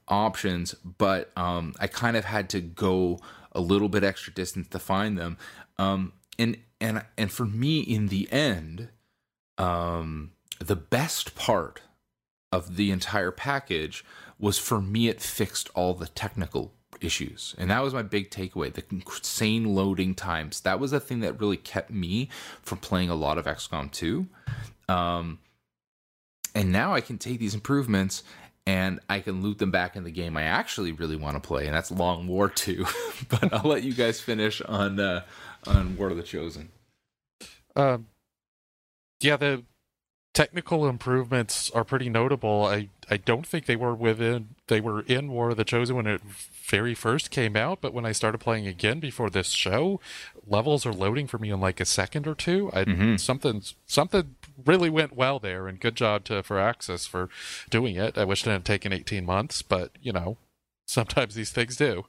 [0.07, 3.19] options, but um, I kind of had to go
[3.51, 5.37] a little bit extra distance to find them.
[5.77, 8.87] Um, and and and for me, in the end
[9.61, 11.81] um, the best part
[12.51, 14.03] of the entire package
[14.39, 17.55] was for me it fixed all the technical issues.
[17.57, 20.61] And that was my big takeaway the insane loading times.
[20.61, 22.29] That was the thing that really kept me
[22.61, 24.27] from playing a lot of xcom 2
[24.89, 25.39] um,
[26.53, 28.23] and now i can take these improvements
[28.67, 31.65] and i can loot them back in the game i actually really want to play
[31.65, 32.85] and that's long war 2
[33.29, 35.23] but i'll let you guys finish on uh,
[35.65, 36.69] on war of the chosen.
[37.75, 38.07] Um
[39.23, 39.63] yeah, the
[40.33, 42.65] technical improvements are pretty notable.
[42.65, 46.07] I, I don't think they were within they were in War of the Chosen when
[46.07, 49.99] it very first came out, but when I started playing again before this show,
[50.47, 52.69] levels are loading for me in like a second or two.
[52.73, 53.17] I mm-hmm.
[53.17, 57.29] something something really went well there, and good job to Firaxis for
[57.69, 58.17] doing it.
[58.17, 60.37] I wish it had taken eighteen months, but you know,
[60.87, 62.05] sometimes these things do.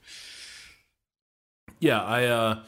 [1.80, 2.60] Yeah, I uh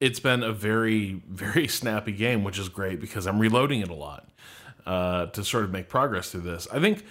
[0.00, 3.94] it's been a very very snappy game, which is great because I'm reloading it a
[3.94, 4.28] lot
[4.86, 6.66] uh, to sort of make progress through this.
[6.72, 7.04] I think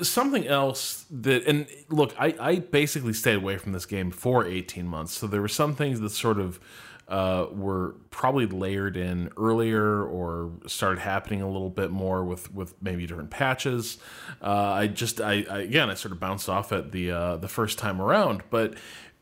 [0.00, 4.86] something else that and look, I, I basically stayed away from this game for 18
[4.86, 6.60] months, so there were some things that sort of
[7.08, 12.74] uh, were probably layered in earlier or started happening a little bit more with with
[12.80, 13.98] maybe different patches.
[14.40, 17.48] Uh, I just I, I, again I sort of bounced off at the uh, the
[17.48, 18.74] first time around, but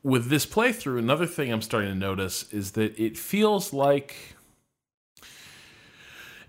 [0.03, 4.37] with this playthrough, another thing I'm starting to notice is that it feels like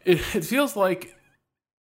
[0.06, 1.16] it, it feels like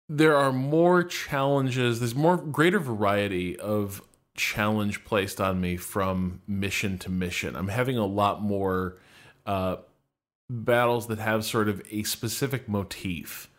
[0.08, 2.00] there are more challenges.
[2.00, 4.02] There's more greater variety of
[4.34, 7.54] challenge placed on me from mission to mission.
[7.54, 8.96] I'm having a lot more
[9.46, 9.76] uh,
[10.48, 13.49] battles that have sort of a specific motif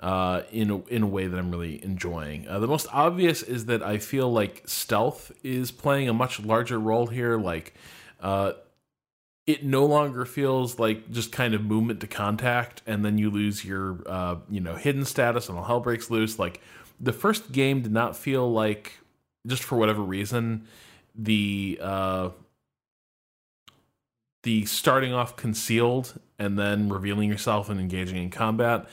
[0.00, 2.48] uh, in a, in a way that I'm really enjoying.
[2.48, 6.78] Uh, the most obvious is that I feel like stealth is playing a much larger
[6.78, 7.38] role here.
[7.38, 7.74] Like,
[8.20, 8.52] uh,
[9.46, 13.64] it no longer feels like just kind of movement to contact, and then you lose
[13.64, 16.38] your uh, you know hidden status, and all hell breaks loose.
[16.38, 16.60] Like
[16.98, 18.98] the first game did not feel like
[19.46, 20.66] just for whatever reason
[21.14, 22.30] the uh,
[24.42, 28.86] the starting off concealed and then revealing yourself and engaging in combat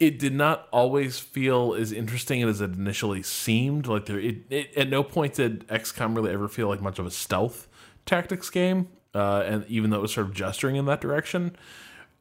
[0.00, 3.86] it did not always feel as interesting as it initially seemed.
[3.86, 7.06] Like there, it, it at no point did XCOM really ever feel like much of
[7.06, 7.66] a stealth
[8.06, 11.56] tactics game, uh, and even though it was sort of gesturing in that direction.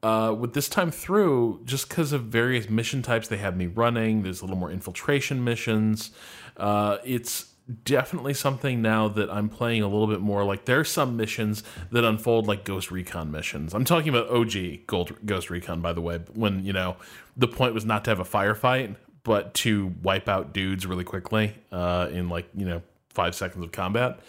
[0.03, 4.23] uh, with this time through, just because of various mission types they had me running,
[4.23, 6.11] there's a little more infiltration missions.
[6.55, 7.53] Uh, it's
[7.83, 10.43] definitely something now that I'm playing a little bit more.
[10.43, 13.73] Like there's some missions that unfold like Ghost Recon missions.
[13.73, 16.97] I'm talking about OG Gold, Ghost Recon, by the way, when you know
[17.35, 21.53] the point was not to have a firefight, but to wipe out dudes really quickly
[21.71, 24.19] uh, in like you know five seconds of combat.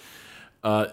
[0.65, 0.89] Uh,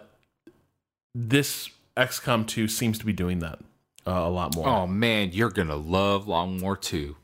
[1.13, 3.59] this XCOM 2 seems to be doing that
[4.05, 4.67] uh, a lot more.
[4.67, 7.15] Oh man, you're gonna love Long War 2.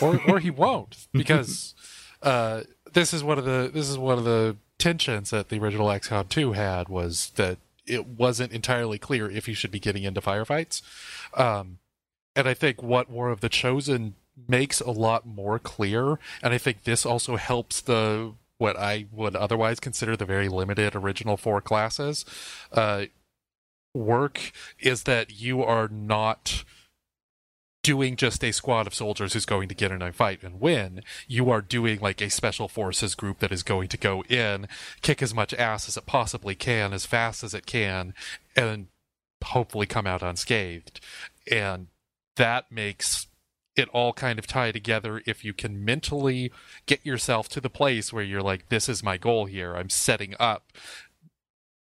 [0.00, 1.74] or or he won't because
[2.22, 2.62] uh,
[2.92, 6.28] this is one of the this is one of the tensions that the original XCOM
[6.28, 10.82] 2 had was that it wasn't entirely clear if you should be getting into firefights.
[11.38, 11.78] Um,
[12.34, 14.14] and I think what War of the Chosen
[14.48, 19.34] makes a lot more clear, and I think this also helps the what I would
[19.34, 22.26] otherwise consider the very limited original four classes
[22.72, 23.06] uh,
[23.94, 26.64] work is that you are not
[27.82, 31.02] doing just a squad of soldiers who's going to get in a fight and win.
[31.26, 34.68] You are doing like a special forces group that is going to go in,
[35.02, 38.14] kick as much ass as it possibly can, as fast as it can,
[38.54, 38.88] and
[39.42, 41.00] hopefully come out unscathed.
[41.50, 41.88] And
[42.36, 43.26] that makes
[43.76, 46.52] it all kind of tie together if you can mentally
[46.86, 49.74] get yourself to the place where you're like, this is my goal here.
[49.74, 50.72] I'm setting up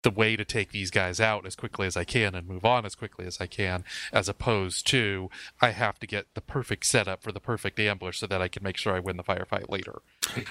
[0.04, 2.86] the way to take these guys out as quickly as I can and move on
[2.86, 5.30] as quickly as I can, as opposed to
[5.62, 8.64] I have to get the perfect setup for the perfect ambush so that I can
[8.64, 10.02] make sure I win the firefight later.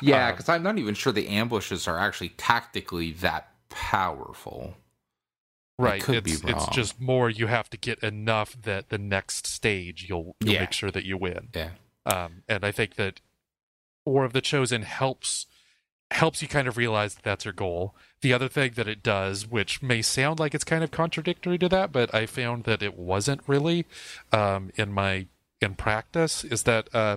[0.01, 4.75] Yeah, because um, I'm not even sure the ambushes are actually tactically that powerful.
[5.79, 6.07] Right.
[6.09, 10.55] It's it's just more you have to get enough that the next stage you'll you'll
[10.55, 10.61] yeah.
[10.61, 11.49] make sure that you win.
[11.55, 11.71] Yeah.
[12.07, 13.21] Um, and I think that
[14.05, 15.47] War of the Chosen helps
[16.11, 17.97] helps you kind of realize that that's your goal.
[18.23, 21.69] The other thing that it does, which may sound like it's kind of contradictory to
[21.69, 23.85] that, but I found that it wasn't really
[24.33, 25.27] um, in my
[25.61, 27.17] in practice, is that uh,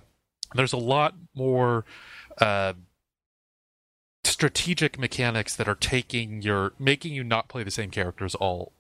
[0.54, 1.86] there's a lot more
[2.40, 2.74] uh,
[4.24, 8.74] strategic mechanics that are taking your making you not play the same characters all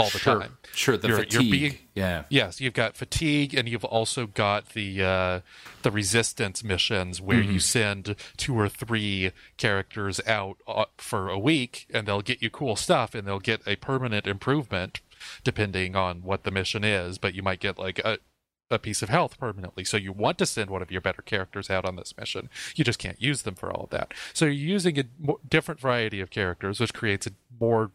[0.00, 0.58] all the sure, time.
[0.74, 1.32] Sure, the you're, fatigue.
[1.42, 2.24] You're being, yeah.
[2.28, 5.40] Yes, you've got fatigue, and you've also got the uh,
[5.82, 7.52] the resistance missions where mm-hmm.
[7.52, 12.50] you send two or three characters out uh, for a week, and they'll get you
[12.50, 15.00] cool stuff, and they'll get a permanent improvement
[15.44, 17.18] depending on what the mission is.
[17.18, 18.18] But you might get like a
[18.70, 19.84] a piece of health permanently.
[19.84, 22.48] So you want to send one of your better characters out on this mission.
[22.76, 24.14] You just can't use them for all of that.
[24.32, 25.04] So you're using a
[25.48, 27.90] different variety of characters, which creates a more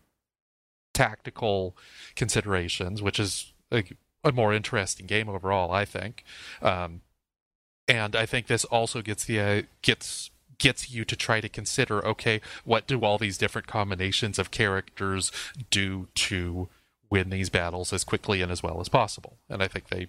[0.96, 1.78] tactical
[2.16, 3.84] considerations, which is a,
[4.24, 6.24] a more interesting game overall, I think.
[6.62, 7.02] Um,
[7.88, 12.04] and I think this also gets the uh, gets gets you to try to consider
[12.06, 15.30] okay what do all these different combinations of characters
[15.70, 16.70] do to
[17.12, 20.08] win these battles as quickly and as well as possible and i think they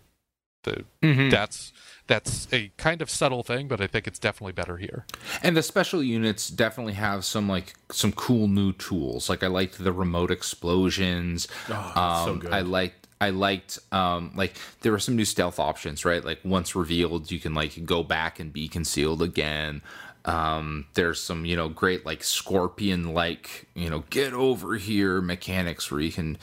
[0.66, 1.31] the mm-hmm.
[1.31, 1.72] that's
[2.07, 5.07] that's a kind of subtle thing, but I think it's definitely better here.
[5.42, 9.29] And the special units definitely have some like some cool new tools.
[9.29, 11.48] Like I liked the remote explosions.
[11.68, 12.52] Oh, um, so good.
[12.52, 16.24] I liked I liked um like there were some new stealth options, right?
[16.24, 19.83] Like once revealed, you can like go back and be concealed again.
[20.26, 25.88] Um, there's some, you know, great like scorpion like, you know, get over here mechanics
[25.90, 26.37] where you can,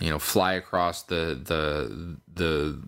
[0.00, 2.80] you know, fly across the the the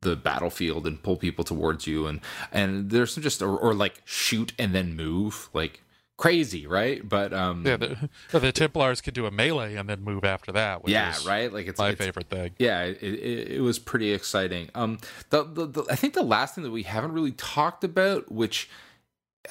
[0.00, 2.20] the battlefield and pull people towards you and
[2.52, 5.82] and there's some just or, or like shoot and then move like
[6.16, 7.06] crazy right?
[7.06, 10.88] But um yeah the, the templars could do a melee and then move after that
[10.88, 11.52] yeah right?
[11.52, 12.52] Like it's my it's, favorite thing.
[12.58, 14.70] Yeah it, it, it, was pretty exciting.
[14.74, 14.98] Um
[15.30, 18.68] the, the, the i think the last thing that we haven't really talked about which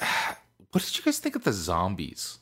[0.72, 2.38] what did you guys think of the zombies?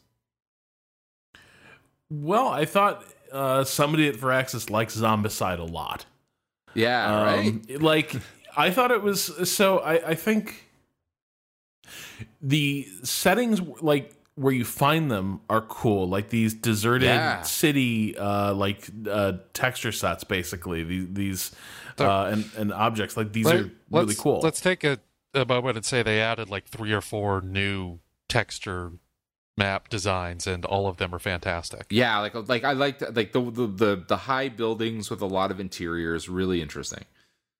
[2.11, 6.07] Well i thought uh somebody at Firaxis likes zombicide a lot
[6.75, 7.81] yeah, um, right.
[7.81, 8.17] Like
[8.57, 9.79] I thought it was so.
[9.79, 10.65] I, I think
[12.41, 17.41] the settings like where you find them are cool like these deserted yeah.
[17.43, 21.53] city uh like uh texture sets basically these these
[21.99, 24.99] uh and, and objects like these are really cool let's take a,
[25.35, 28.93] a moment and say they added like three or four new texture
[29.57, 33.41] map designs and all of them are fantastic yeah like like i liked like the,
[33.41, 37.05] the the the high buildings with a lot of interiors really interesting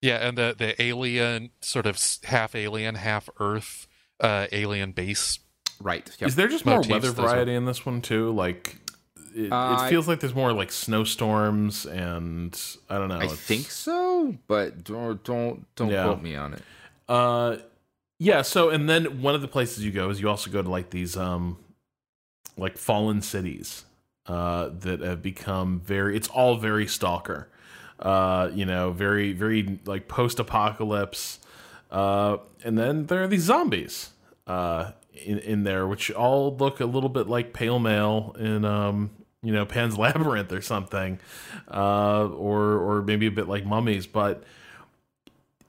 [0.01, 3.87] yeah and the the alien sort of half alien half earth
[4.19, 5.39] uh alien base
[5.79, 6.27] right yep.
[6.27, 8.77] is there just more weather variety in this one too like
[9.33, 13.65] it, uh, it, feels like there's more like snowstorms and i don't know i think
[13.65, 16.03] so but don't don't don't yeah.
[16.03, 16.61] quote me on it
[17.07, 17.55] uh
[18.19, 20.69] yeah so and then one of the places you go is you also go to
[20.69, 21.57] like these um
[22.57, 23.85] like fallen cities
[24.27, 26.15] uh, that have become very.
[26.15, 27.49] It's all very stalker.
[27.99, 31.39] uh, you know, very very like post apocalypse.
[31.91, 34.11] Uh, and then there are these zombies
[34.47, 39.11] uh, in in there, which all look a little bit like Pale male in um,
[39.41, 41.19] you know Pan's Labyrinth or something,
[41.71, 44.07] uh, or or maybe a bit like mummies.
[44.07, 44.43] But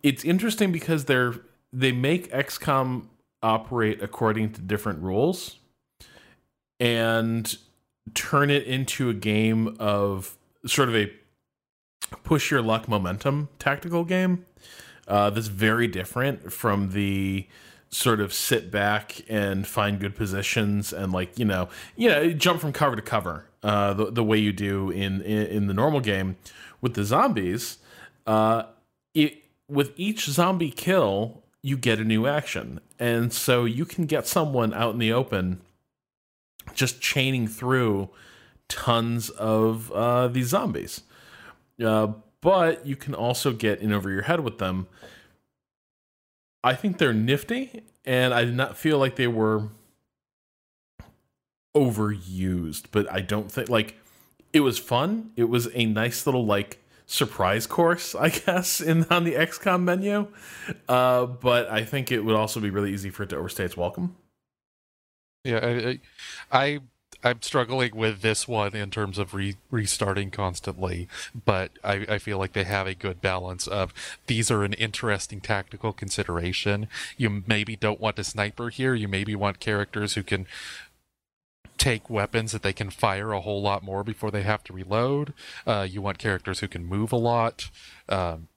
[0.02, 1.34] it's interesting because they're
[1.72, 3.06] they make XCOM
[3.42, 5.58] operate according to different rules,
[6.78, 7.56] and
[8.14, 11.12] turn it into a game of sort of a
[12.22, 14.44] push your luck momentum tactical game
[15.08, 17.46] uh, that's very different from the
[17.90, 22.60] sort of sit back and find good positions and like you know you know jump
[22.60, 26.00] from cover to cover uh, the, the way you do in, in, in the normal
[26.00, 26.36] game
[26.80, 27.78] with the zombies
[28.26, 28.64] uh,
[29.14, 32.80] it with each zombie kill you get a new action.
[32.96, 35.60] And so you can get someone out in the open
[36.74, 38.08] just chaining through
[38.68, 41.02] tons of uh, these zombies
[41.84, 42.08] uh,
[42.40, 44.86] but you can also get in over your head with them.
[46.62, 49.68] I think they're nifty, and I did not feel like they were
[51.76, 53.96] overused, but I don't think like
[54.52, 55.30] it was fun.
[55.36, 60.28] It was a nice little like surprise course, I guess, in on the XCOM menu.
[60.88, 63.76] Uh, but I think it would also be really easy for it to overstay its
[63.76, 64.16] welcome.
[65.46, 66.00] Yeah, I,
[66.50, 66.80] I
[67.22, 71.08] I'm struggling with this one in terms of re- restarting constantly,
[71.44, 73.92] but I, I, feel like they have a good balance of
[74.26, 76.88] these are an interesting tactical consideration.
[77.16, 78.94] You maybe don't want a sniper here.
[78.94, 80.46] You maybe want characters who can
[81.78, 85.32] take weapons that they can fire a whole lot more before they have to reload.
[85.66, 87.70] Uh, you want characters who can move a lot.
[88.08, 88.48] Um,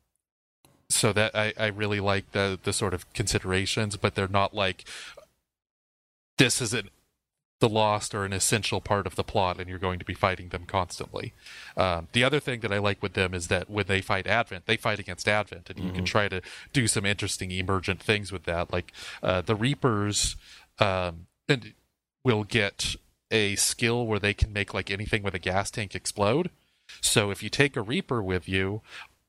[0.90, 4.86] so that I, I really like the the sort of considerations, but they're not like
[6.40, 6.90] this is an
[7.60, 10.48] the lost are an essential part of the plot and you're going to be fighting
[10.48, 11.34] them constantly
[11.76, 14.66] um, the other thing that i like with them is that when they fight advent
[14.66, 15.88] they fight against advent and mm-hmm.
[15.88, 16.12] you can mm-hmm.
[16.12, 16.42] try to
[16.74, 20.38] do some interesting emergent things with that like uh, the reapers
[20.80, 21.74] um, and
[22.24, 22.96] will get
[23.30, 26.50] a skill where they can make like anything with a gas tank explode
[27.02, 28.82] so if you take a reaper with you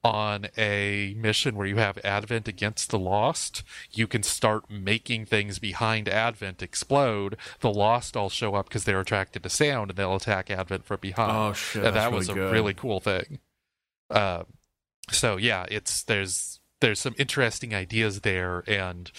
[0.03, 5.59] on a mission where you have Advent against the Lost, you can start making things
[5.59, 7.37] behind Advent explode.
[7.61, 11.01] The Lost all show up because they're attracted to sound and they'll attack Advent from
[11.01, 11.33] behind.
[11.33, 11.85] Oh shit!
[11.85, 12.53] And that really was a good.
[12.53, 13.39] really cool thing.
[14.09, 14.45] Uh,
[15.11, 19.13] so yeah, it's there's there's some interesting ideas there, and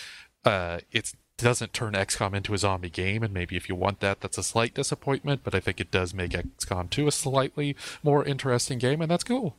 [0.46, 3.24] uh, it doesn't turn XCOM into a zombie game.
[3.24, 5.42] And maybe if you want that, that's a slight disappointment.
[5.44, 9.24] But I think it does make XCOM 2 a slightly more interesting game, and that's
[9.24, 9.56] cool.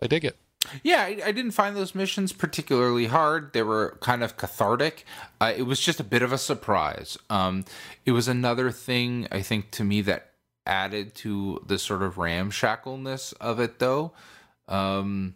[0.00, 0.36] I dig it.
[0.82, 3.52] Yeah, I, I, didn't find those missions particularly hard.
[3.52, 5.04] They were kind of cathartic.
[5.40, 7.16] Uh, it was just a bit of a surprise.
[7.30, 7.64] Um,
[8.04, 10.32] it was another thing I think to me that
[10.66, 14.12] added to the sort of ramshackleness of it, though.
[14.66, 15.34] Um,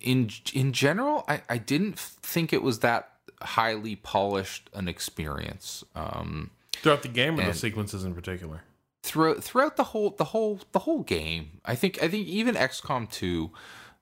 [0.00, 5.84] in in general, I, I didn't think it was that highly polished an experience.
[5.94, 8.62] Um, Throughout the game, or the sequences in particular
[9.08, 11.60] throughout throughout the whole the whole the whole game.
[11.64, 13.50] I think I think even XCOM 2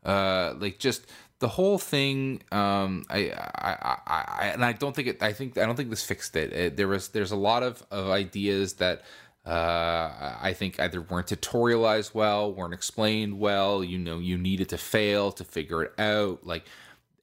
[0.04, 1.06] uh like just
[1.40, 5.58] the whole thing um I, I i i and i don't think it i think
[5.58, 8.74] i don't think this fixed it, it there was there's a lot of, of ideas
[8.74, 9.02] that
[9.44, 14.78] uh i think either weren't tutorialized well weren't explained well you know you needed to
[14.78, 16.64] fail to figure it out like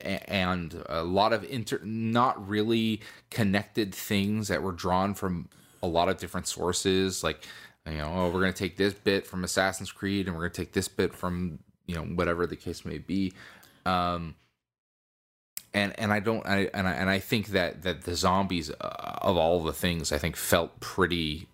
[0.01, 5.47] and a lot of inter not really connected things that were drawn from
[5.81, 7.45] a lot of different sources like
[7.87, 10.51] you know oh we're going to take this bit from assassin's creed and we're going
[10.51, 13.33] to take this bit from you know whatever the case may be.
[13.85, 14.35] Um
[15.73, 19.17] and and i don't i and i, and I think that that the zombies uh,
[19.21, 21.47] of all the things i think felt pretty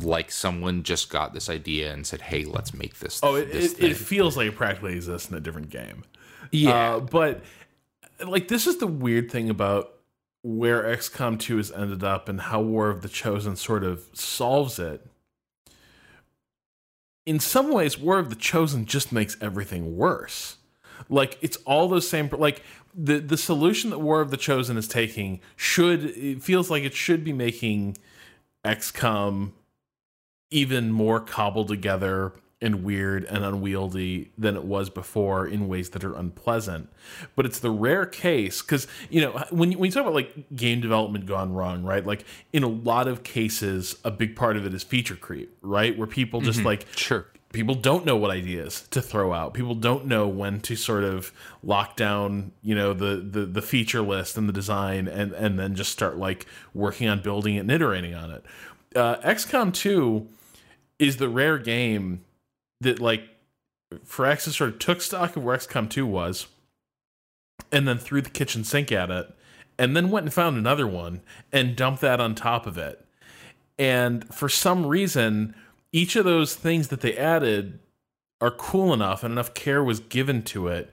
[0.00, 3.74] like someone just got this idea and said hey let's make this oh it, this
[3.74, 6.04] it, it, feels like it practically exists in a different game.
[6.50, 6.96] Yeah.
[6.96, 7.42] Uh, but
[8.26, 9.94] like this is the weird thing about
[10.42, 14.78] where XCOM 2 has ended up and how War of the Chosen sort of solves
[14.78, 15.04] it.
[17.28, 20.56] In some ways, War of the Chosen just makes everything worse.
[21.10, 22.62] Like it's all those same like
[22.94, 26.94] the the solution that War of the Chosen is taking should it feels like it
[26.94, 27.98] should be making
[28.64, 29.52] XCOM
[30.50, 36.02] even more cobbled together and weird and unwieldy than it was before in ways that
[36.02, 36.88] are unpleasant.
[37.36, 40.56] But it's the rare case because you know when you, when you talk about like
[40.56, 42.04] game development gone wrong, right?
[42.04, 45.96] Like in a lot of cases, a big part of it is feature creep, right?
[45.96, 46.66] Where people just mm-hmm.
[46.66, 50.76] like sure people don't know what ideas to throw out people don't know when to
[50.76, 51.32] sort of
[51.62, 55.74] lock down you know the the, the feature list and the design and and then
[55.74, 56.44] just start like
[56.74, 58.44] working on building it and iterating on it
[58.94, 60.28] uh, xcom 2
[60.98, 62.22] is the rare game
[62.80, 63.22] that like
[63.92, 66.46] Firaxis sort of took stock of where XCOM 2 was
[67.72, 69.34] and then threw the kitchen sink at it
[69.78, 71.20] and then went and found another one
[71.52, 73.04] and dumped that on top of it.
[73.78, 75.54] And for some reason,
[75.92, 77.78] each of those things that they added
[78.40, 80.92] are cool enough and enough care was given to it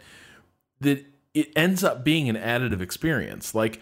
[0.82, 3.54] that it ends up being an additive experience.
[3.54, 3.80] Like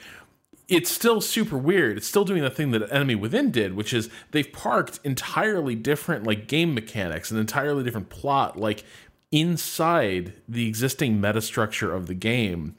[0.73, 1.97] it's still super weird.
[1.97, 6.25] It's still doing the thing that Enemy Within did, which is they've parked entirely different
[6.25, 8.83] like game mechanics, an entirely different plot, like
[9.31, 12.75] inside the existing meta structure of the game.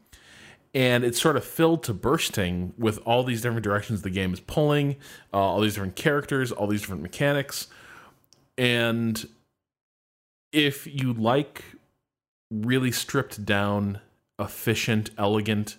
[0.74, 4.40] And it's sort of filled to bursting with all these different directions the game is
[4.40, 4.96] pulling,
[5.32, 7.68] uh, all these different characters, all these different mechanics.
[8.58, 9.28] And
[10.52, 11.64] if you like
[12.50, 14.00] really stripped down,
[14.38, 15.76] efficient, elegant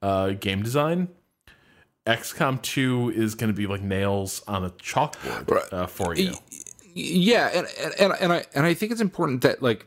[0.00, 1.08] uh, game design,
[2.06, 5.72] XCOM 2 is going to be like nails on a chalkboard Right.
[5.72, 6.34] uh, for you.
[6.94, 7.66] yeah and,
[7.98, 9.86] and and i and i think it's important that like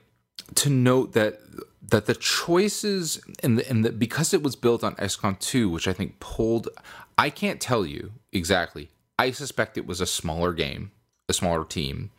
[0.55, 1.39] to note that
[1.88, 5.88] that the choices and the, and the, because it was built on XCOM 2 which
[5.88, 6.70] i think pulled
[7.18, 8.89] i can't tell you exactly
[9.20, 10.91] i suspect it was a smaller game
[11.30, 12.11] a smaller team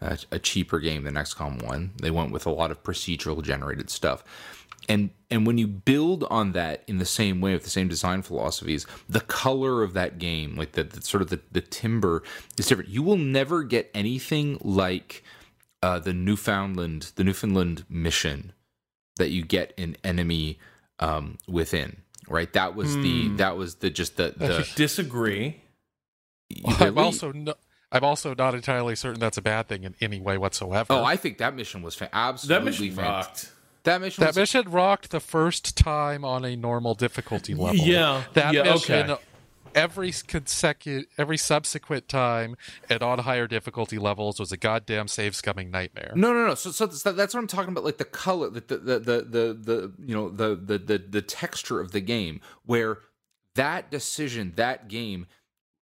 [0.00, 3.90] uh, a cheaper game than XCOM 1 they went with a lot of procedural generated
[3.90, 4.24] stuff
[4.88, 8.20] and and when you build on that in the same way with the same design
[8.22, 12.22] philosophies the color of that game like the, the sort of the, the timbre
[12.58, 15.22] is different you will never get anything like
[15.82, 18.52] uh, the newfoundland the newfoundland mission
[19.16, 20.58] that you get in enemy
[20.98, 21.96] um, within
[22.28, 25.60] right that was the that was the just the the Disagree.
[26.80, 27.54] I'm also no,
[27.90, 30.92] I'm also not entirely certain that's a bad thing in any way whatsoever.
[30.92, 33.50] oh i think that mission was fa- absolutely That mission fan- rocked.
[33.84, 37.76] That mission that was mission rocked the first time on a normal difficulty level.
[37.76, 39.10] Yeah, that yeah, mission.
[39.10, 39.22] okay.
[39.74, 42.56] Every consecutive, every subsequent time,
[42.90, 46.12] and on higher difficulty levels, was a goddamn save scumming nightmare.
[46.14, 46.54] No, no, no.
[46.54, 47.82] So, so that's that's what I'm talking about.
[47.82, 51.22] Like the color, the the the the, the, the you know the, the the the
[51.22, 52.98] texture of the game, where
[53.54, 55.26] that decision, that game,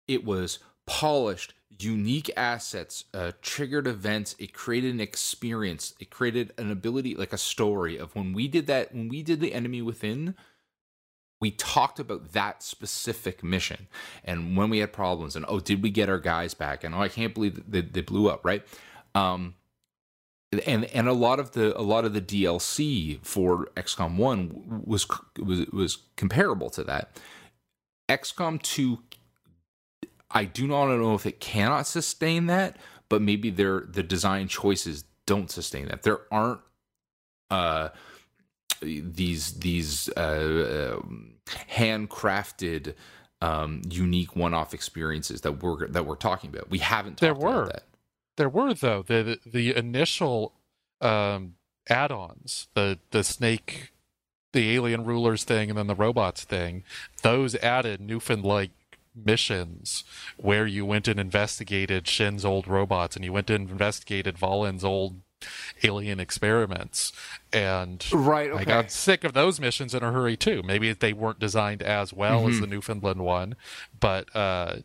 [0.07, 4.35] it was polished, unique assets, uh, triggered events.
[4.39, 5.93] It created an experience.
[5.99, 8.93] It created an ability, like a story of when we did that.
[8.93, 10.35] When we did the enemy within,
[11.39, 13.87] we talked about that specific mission
[14.23, 16.99] and when we had problems and oh did we get our guys back and oh
[16.99, 18.63] i can't believe they, they blew up right
[19.15, 19.55] um
[20.65, 25.07] and and a lot of the a lot of the DLC for XCOM 1 was
[25.37, 27.17] was was comparable to that.
[28.09, 28.99] XCOM 2
[30.33, 32.77] I do not know if it cannot sustain that,
[33.09, 36.03] but maybe their the design choices don't sustain that.
[36.03, 36.61] There aren't
[37.49, 37.89] uh
[38.81, 41.35] these these uh, um,
[41.69, 42.95] handcrafted
[43.41, 46.69] um unique one-off experiences that we're that we're talking about.
[46.69, 47.65] We haven't There talked about were.
[47.67, 47.83] that.
[48.37, 50.53] There were though the the initial
[51.01, 51.55] um,
[51.89, 53.91] add-ons, the the snake,
[54.53, 56.83] the alien rulers thing, and then the robots thing.
[57.21, 58.69] Those added Newfoundland
[59.15, 60.03] missions
[60.37, 65.21] where you went and investigated Shen's old robots, and you went and investigated Vahlen's old
[65.83, 67.11] alien experiments.
[67.51, 70.61] And Right, I got sick of those missions in a hurry too.
[70.63, 72.61] Maybe they weren't designed as well as Mhm.
[72.61, 73.55] the Newfoundland one,
[73.99, 74.77] but uh,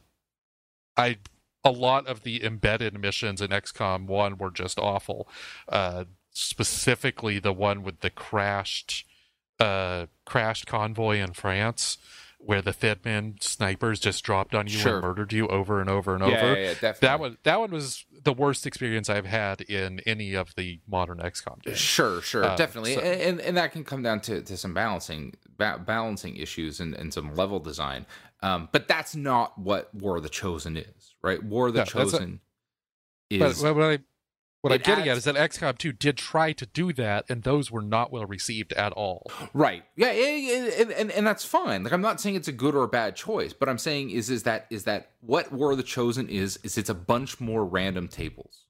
[0.96, 1.18] I
[1.62, 5.28] a lot of the embedded missions in XCOM one were just awful.
[5.68, 9.04] Uh, specifically, the one with the crashed
[9.58, 11.98] uh, crashed convoy in France.
[12.46, 14.94] Where the Fedman snipers just dropped on you Sure.
[14.98, 16.54] and murdered you over and over and Yeah, over.
[16.54, 16.98] yeah, yeah, definitely.
[17.08, 21.18] that one, that one was the worst experience I've had in any of the modern
[21.18, 21.78] XCOM games.
[21.78, 25.34] Sure, sure, Uh, definitely, so- and and that can come down to, to some balancing
[25.56, 28.06] ba- balancing issues and, and some level design.
[28.42, 31.42] Um, but that's not what War of the Chosen is, right?
[31.42, 32.40] War of the No, that's a- Chosen
[33.30, 34.00] But is what,
[34.66, 36.92] what I what I'm it getting at is that XCOM 2 did try to do
[36.94, 39.30] that, and those were not well received at all.
[39.54, 39.84] right.
[39.96, 41.84] Yeah, and, and and that's fine.
[41.84, 44.30] Like I'm not saying it's a good or a bad choice, but I'm saying is
[44.30, 47.64] is that is that what War of the Chosen is is it's a bunch more
[47.64, 48.64] random tables.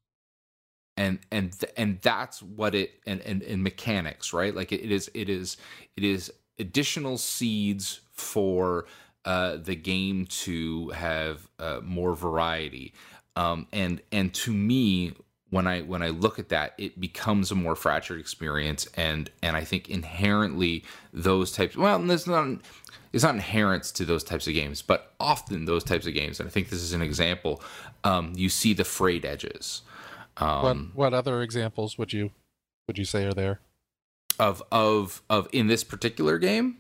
[0.99, 4.55] And and and that's what it and and, and mechanics, right?
[4.55, 5.57] Like it, it is it is
[5.97, 8.87] it is additional seeds for
[9.27, 12.95] uh, the game to have uh, more variety.
[13.35, 15.13] Um, and and to me,
[15.51, 18.89] when I when I look at that, it becomes a more fractured experience.
[18.95, 21.77] And and I think inherently those types.
[21.77, 22.61] Well, there's not.
[23.13, 26.47] It's not inherent to those types of games, but often those types of games, and
[26.47, 27.63] I think this is an example.
[28.05, 29.83] Um, you see the frayed edges
[30.37, 32.31] um, what what other examples would you
[32.87, 33.61] would you say are there?
[34.39, 36.79] of of of in this particular game.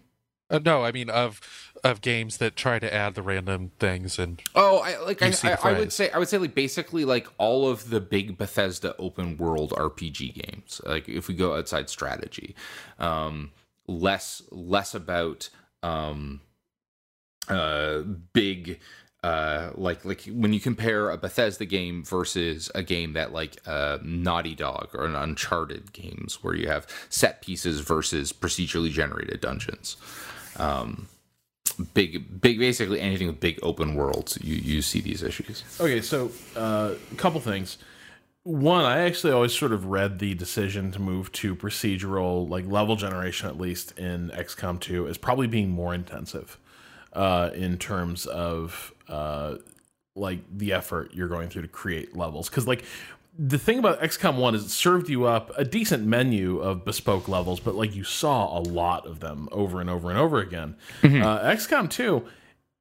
[0.48, 1.40] Uh, no, I mean of
[1.84, 5.32] of games that try to add the random things and Oh, I like I, You
[5.32, 8.00] see the I, I would say I would say like basically like all of the
[8.00, 10.80] big Bethesda open world RPG games.
[10.84, 12.54] Like if we go outside strategy,
[12.98, 13.50] um,
[13.88, 15.48] less less about
[15.82, 16.40] um,
[17.48, 18.00] uh,
[18.32, 18.80] big
[19.22, 23.98] uh, like like when you compare a Bethesda game versus a game that like uh,
[24.02, 29.96] Naughty Dog or an Uncharted games where you have set pieces versus procedurally generated dungeons.
[30.58, 31.08] Um,
[31.92, 36.30] big big basically anything with big open worlds you you see these issues Okay, so
[36.56, 37.78] uh, a couple things.
[38.44, 42.94] One, I actually always sort of read the decision to move to procedural, like level
[42.94, 46.56] generation, at least in XCOM 2, as probably being more intensive
[47.12, 49.56] uh, in terms of uh,
[50.14, 52.48] like the effort you're going through to create levels.
[52.48, 52.84] Because like
[53.38, 57.28] the thing about XCOM 1 is it served you up a decent menu of bespoke
[57.28, 60.76] levels, but like you saw a lot of them over and over and over again.
[61.02, 62.26] Uh, XCOM 2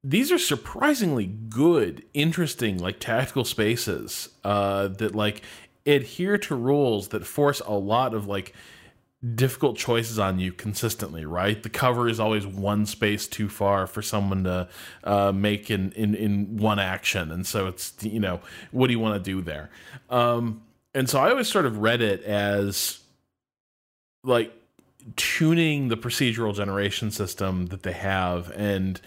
[0.05, 5.41] these are surprisingly good, interesting, like tactical spaces uh, that like
[5.87, 8.53] adhere to rules that force a lot of like
[9.33, 11.25] difficult choices on you consistently.
[11.25, 14.67] Right, the cover is always one space too far for someone to
[15.03, 18.41] uh, make in, in in one action, and so it's you know
[18.71, 19.69] what do you want to do there?
[20.09, 20.61] Um,
[20.93, 22.99] and so I always sort of read it as
[24.23, 24.53] like
[25.15, 28.99] tuning the procedural generation system that they have and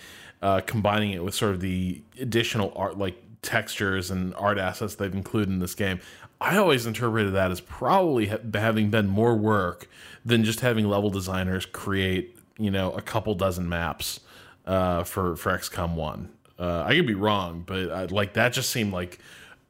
[0.43, 5.15] uh, combining it with sort of the additional art like textures and art assets they've
[5.15, 6.01] included in this game
[6.41, 9.89] i always interpreted that as probably ha- having been more work
[10.25, 14.21] than just having level designers create you know a couple dozen maps
[14.67, 16.29] uh, for for xcom 1
[16.59, 19.19] uh, i could be wrong but I, like that just seemed like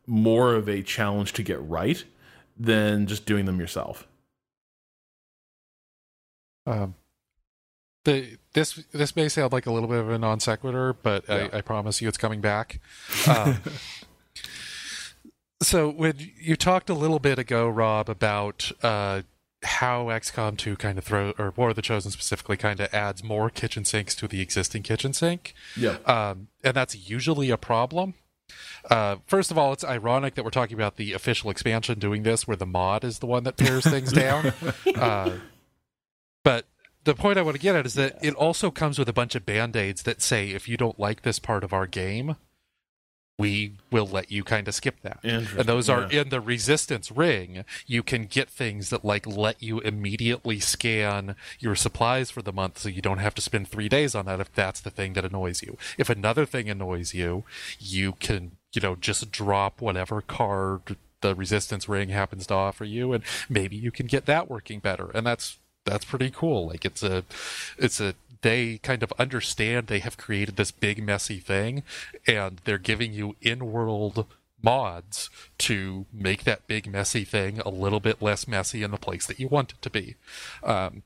[0.06, 2.02] more of a challenge to get right
[2.58, 4.06] than just doing them yourself
[6.66, 6.94] Um,
[8.04, 11.48] the this this may sound like a little bit of a non sequitur, but Yeah.
[11.52, 12.80] I, I promise you it's coming back.
[13.26, 13.60] Um,
[15.62, 19.22] so when you talked a little bit ago, Rob, about uh,
[19.62, 23.24] how XCOM 2 kind of throw or War of the Chosen specifically kind of adds
[23.24, 28.14] more kitchen sinks to the existing kitchen sink, yeah um, and that's usually a problem.
[28.90, 32.46] Uh, first of all, it's ironic that we're talking about the official expansion doing this,
[32.46, 34.52] where the mod is the one that tears things down.
[34.94, 35.38] Uh,
[36.44, 36.64] but
[37.04, 39.34] the point I want to get at is that it also comes with a bunch
[39.34, 42.36] of band aids that say if you don't like this part of our game,
[43.38, 45.20] we will let you kind of skip that.
[45.22, 46.22] And those are yeah.
[46.22, 47.64] in the resistance ring.
[47.86, 52.78] You can get things that like let you immediately scan your supplies for the month
[52.78, 55.24] so you don't have to spend three days on that if that's the thing that
[55.24, 55.78] annoys you.
[55.96, 57.44] If another thing annoys you,
[57.78, 63.12] you can, you know, just drop whatever card the resistance ring happens to offer you
[63.12, 65.10] and maybe you can get that working better.
[65.14, 66.68] And that's that's pretty cool.
[66.68, 67.24] Like it's a
[67.78, 71.82] it's a they kind of understand they have created this big messy thing
[72.26, 74.26] and they're giving you in-world
[74.62, 79.26] mods to make that big messy thing a little bit less messy in the place
[79.26, 80.16] that you want it to be.
[80.62, 81.02] Um,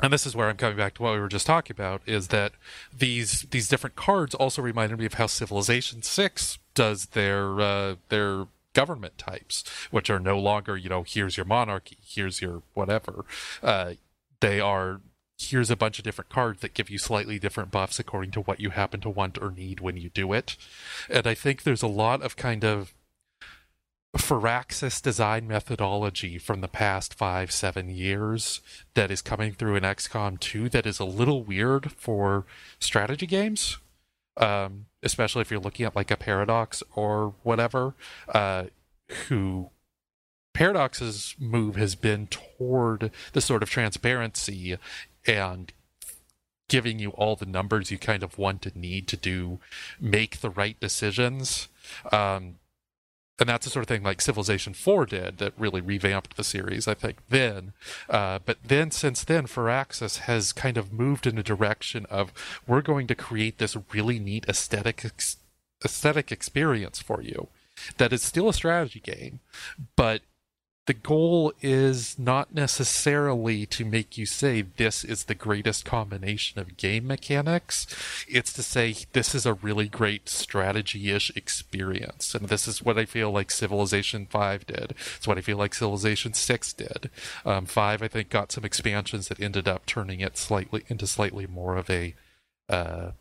[0.00, 2.28] and this is where I'm coming back to what we were just talking about is
[2.28, 2.52] that
[2.96, 8.46] these these different cards also reminded me of how Civilization 6 does their uh, their
[8.72, 13.24] government types, which are no longer, you know, here's your monarchy, here's your whatever.
[13.62, 13.92] Uh,
[14.40, 15.00] they are
[15.50, 18.60] here's a bunch of different cards that give you slightly different buffs according to what
[18.60, 20.56] you happen to want or need when you do it.
[21.08, 22.94] And I think there's a lot of kind of
[24.16, 28.60] Firaxis design methodology from the past five, seven years
[28.94, 32.44] that is coming through in XCOM 2 that is a little weird for
[32.78, 33.78] strategy games.
[34.36, 37.94] Um, especially if you're looking at like a Paradox or whatever,
[38.28, 38.64] uh,
[39.28, 39.70] who
[40.54, 44.76] Paradox's move has been toward the sort of transparency
[45.26, 45.72] and
[46.68, 49.58] giving you all the numbers you kind of want and need to do
[50.00, 51.68] make the right decisions.
[52.10, 52.56] Um,
[53.38, 56.86] and that's the sort of thing like Civilization 4 did that really revamped the series,
[56.86, 57.72] I think, then.
[58.08, 62.32] Uh, but then, since then, Firaxis has kind of moved in a direction of
[62.66, 65.38] we're going to create this really neat aesthetic ex-
[65.84, 67.48] aesthetic experience for you
[67.96, 69.40] that is still a strategy game,
[69.96, 70.22] but
[70.86, 76.76] the goal is not necessarily to make you say this is the greatest combination of
[76.76, 77.86] game mechanics.
[78.28, 82.34] It's to say this is a really great strategy ish experience.
[82.34, 84.94] And this is what I feel like Civilization 5 did.
[85.16, 87.10] It's what I feel like Civilization 6 did.
[87.44, 91.46] Um, 5, I think, got some expansions that ended up turning it slightly into slightly
[91.46, 92.14] more of a.
[92.68, 93.12] Uh,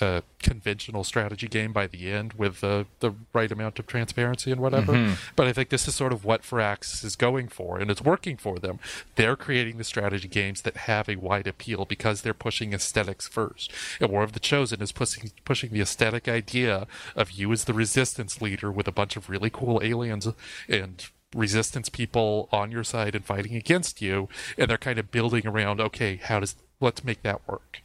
[0.00, 4.60] a conventional strategy game by the end with the the right amount of transparency and
[4.60, 4.94] whatever.
[4.94, 5.16] Mhm.
[5.36, 8.36] But I think this is sort of what Firaxis is going for, and it's working
[8.36, 8.78] for them.
[9.16, 13.70] They're creating the strategy games that have a wide appeal because they're pushing aesthetics first.
[14.00, 17.74] And War of the Chosen is pushing pushing the aesthetic idea of you as the
[17.74, 20.26] resistance leader with a bunch of really cool aliens
[20.68, 25.46] and resistance people on your side and fighting against you, and they're kind of building
[25.46, 25.80] around.
[25.80, 27.81] Okay, how does let's make that work?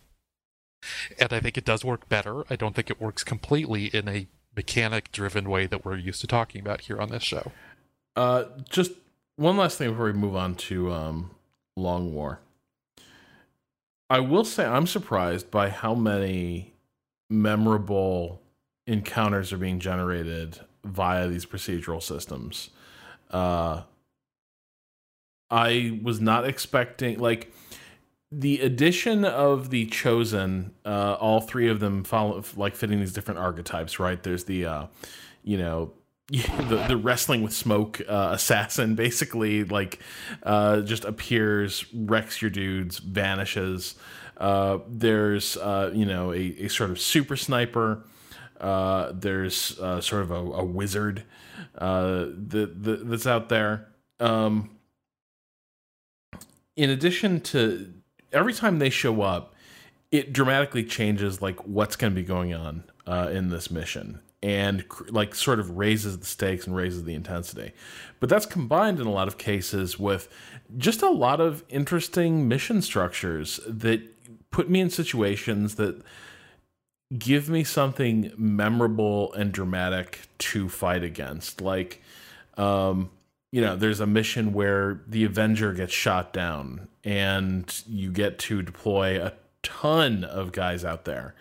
[1.19, 2.43] And I think it does work better.
[2.49, 6.27] I don't think it works completely in a mechanic driven way that we're used to
[6.27, 7.51] talking about here on this show.
[8.15, 8.91] Uh, just
[9.35, 11.31] one last thing before we move on to um,
[11.75, 12.39] Long War.
[14.09, 16.73] I will say I'm surprised by how many
[17.29, 18.41] memorable
[18.85, 22.69] encounters are being generated via these procedural systems.
[23.29, 23.81] Uh,
[25.49, 27.53] I was not expecting like
[28.31, 30.73] the addition of the chosen.
[30.85, 33.99] Uh, all three of them follow like fitting these different archetypes.
[33.99, 34.21] Right?
[34.21, 34.87] There's the uh,
[35.43, 35.93] you know
[36.29, 39.99] the the wrestling with smoke uh, assassin basically like
[40.43, 43.95] uh, just appears, wrecks your dudes, vanishes.
[44.37, 48.03] Uh, there's uh, you know a, a sort of super sniper.
[48.59, 51.23] Uh, there's uh, sort of a, a wizard
[51.77, 52.73] uh, that
[53.05, 53.87] that's out there.
[54.19, 54.71] Um,
[56.75, 57.93] in addition to
[58.37, 59.53] every time they show up,
[60.11, 64.85] it dramatically changes like what's going to be going on uh, in this mission and
[65.09, 67.71] like sort of raises the stakes and raises the intensity.
[68.19, 70.29] But that's combined in a lot of cases with
[70.77, 74.01] just a lot of interesting mission structures that
[74.51, 76.01] put me in situations that
[77.17, 81.61] give me something memorable and dramatic to fight against.
[81.61, 82.01] Like,
[82.57, 83.09] um,
[83.51, 88.61] you know, there's a mission where the Avenger gets shot down and you get to
[88.61, 89.31] deploy a
[89.63, 91.33] ton of guys out there.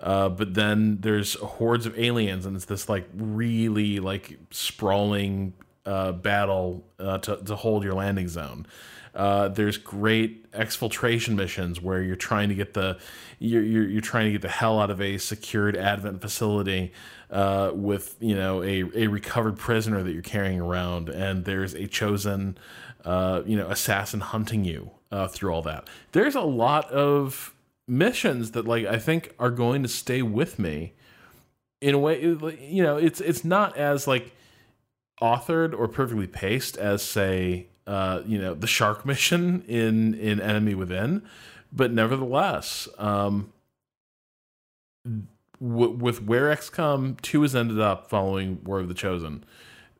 [0.00, 5.52] Uh, but then there's hordes of aliens and it's this like really like sprawling
[5.86, 8.66] uh, battle uh, to, to hold your landing zone.
[9.14, 12.98] Uh, there's great exfiltration missions where you're trying to get the
[13.38, 16.92] you're, you're, you're trying to get the hell out of a secured advent facility
[17.30, 21.86] uh, with you know a, a recovered prisoner that you're carrying around, and there's a
[21.86, 22.56] chosen
[23.04, 25.88] uh, you know assassin hunting you uh, through all that.
[26.12, 27.54] There's a lot of
[27.86, 30.94] missions that like I think are going to stay with me
[31.80, 32.22] in a way.
[32.22, 34.34] You know, it's it's not as like
[35.20, 40.74] authored or perfectly paced as say uh, you know the shark mission in in Enemy
[40.74, 41.22] Within,
[41.70, 43.52] but nevertheless, um,
[45.60, 49.44] w- with where XCOM two has ended up following War of the Chosen,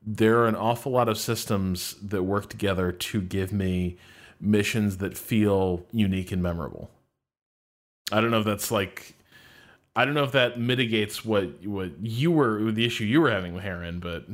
[0.05, 3.99] there are an awful lot of systems that work together to give me
[4.43, 6.91] missions that feel unique and memorable.
[8.11, 9.15] I don't know if that's like.
[9.95, 13.55] I don't know if that mitigates what what you were the issue you were having
[13.55, 14.25] with Heron, but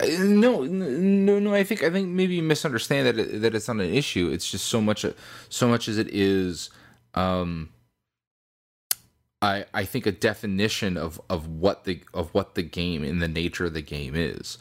[0.00, 1.54] Uh, No, no, no.
[1.54, 4.30] I think I think maybe you misunderstand that it, that it's not an issue.
[4.32, 5.04] It's just so much,
[5.48, 6.70] so much as it is.
[7.14, 7.68] Um,
[9.40, 13.28] I I think a definition of of what the of what the game and the
[13.28, 14.58] nature of the game is.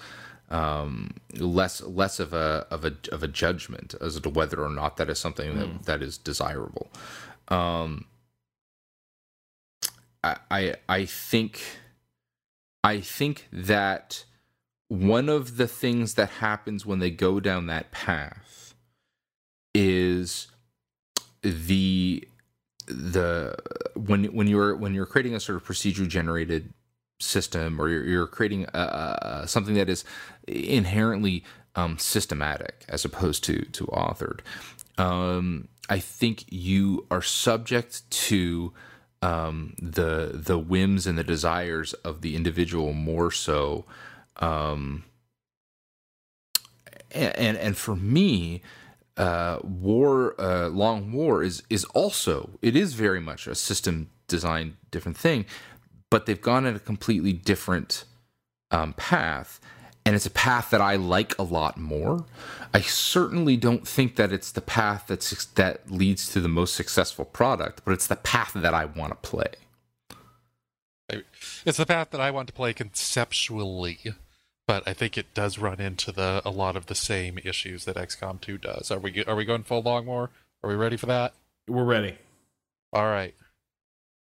[0.52, 4.97] Um, less less of a of a of a judgment as to whether or not
[4.97, 6.91] that is something that, that is desirable.
[7.47, 8.06] Um,
[10.24, 11.62] I I I think
[12.84, 14.26] I think that
[14.89, 18.76] one of the things that happens when they go down that path
[19.74, 20.47] is
[21.41, 22.28] the
[22.88, 23.56] the
[23.95, 26.74] when when you're when you're creating a sort of procedure generated
[27.22, 30.03] system or you're, you're creating a, a, something that is
[30.47, 31.43] inherently
[31.76, 34.39] um, systematic as opposed to to authored.
[34.97, 38.74] Um, i think you are subject to
[39.22, 43.86] um, the the whims and the desires of the individual more so
[44.38, 45.03] um
[47.11, 48.61] and and, and for me
[49.17, 54.78] uh war uh long war is is also it is very much a system design
[54.89, 55.45] different thing
[56.12, 58.03] but they've gone in a completely different
[58.70, 59.59] um path
[60.05, 62.26] and it's a path that I like a lot more.
[62.74, 67.26] I certainly don't think that it's the path that's that leads to the most successful
[67.26, 69.51] product, but it's the path that I want to play.
[71.66, 73.99] It's the path that I want to play conceptually,
[74.66, 77.97] but I think it does run into the a lot of the same issues that
[77.97, 78.89] XCOM 2 does.
[78.89, 80.32] Are we are we going full long war?
[80.64, 81.34] Are we ready for that?
[81.68, 82.18] we're ready.
[82.91, 83.36] All right.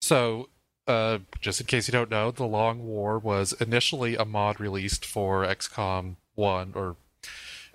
[0.01, 0.49] So,
[0.87, 5.05] uh, just in case you don't know, the Long War was initially a mod released
[5.05, 6.95] for XCOM 1 or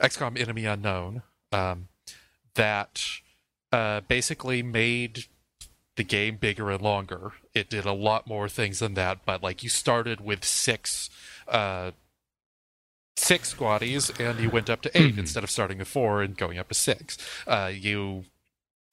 [0.01, 1.89] XCOM Enemy Unknown um,
[2.55, 3.03] that
[3.73, 5.25] uh, basically made
[5.97, 7.33] the game bigger and longer.
[7.55, 11.09] It did a lot more things than that, but like you started with six
[11.49, 11.93] uh
[13.17, 15.19] six squaddies and you went up to 8 Mhm.
[15.19, 17.17] instead of starting with four and going up to six.
[17.47, 18.27] Uh you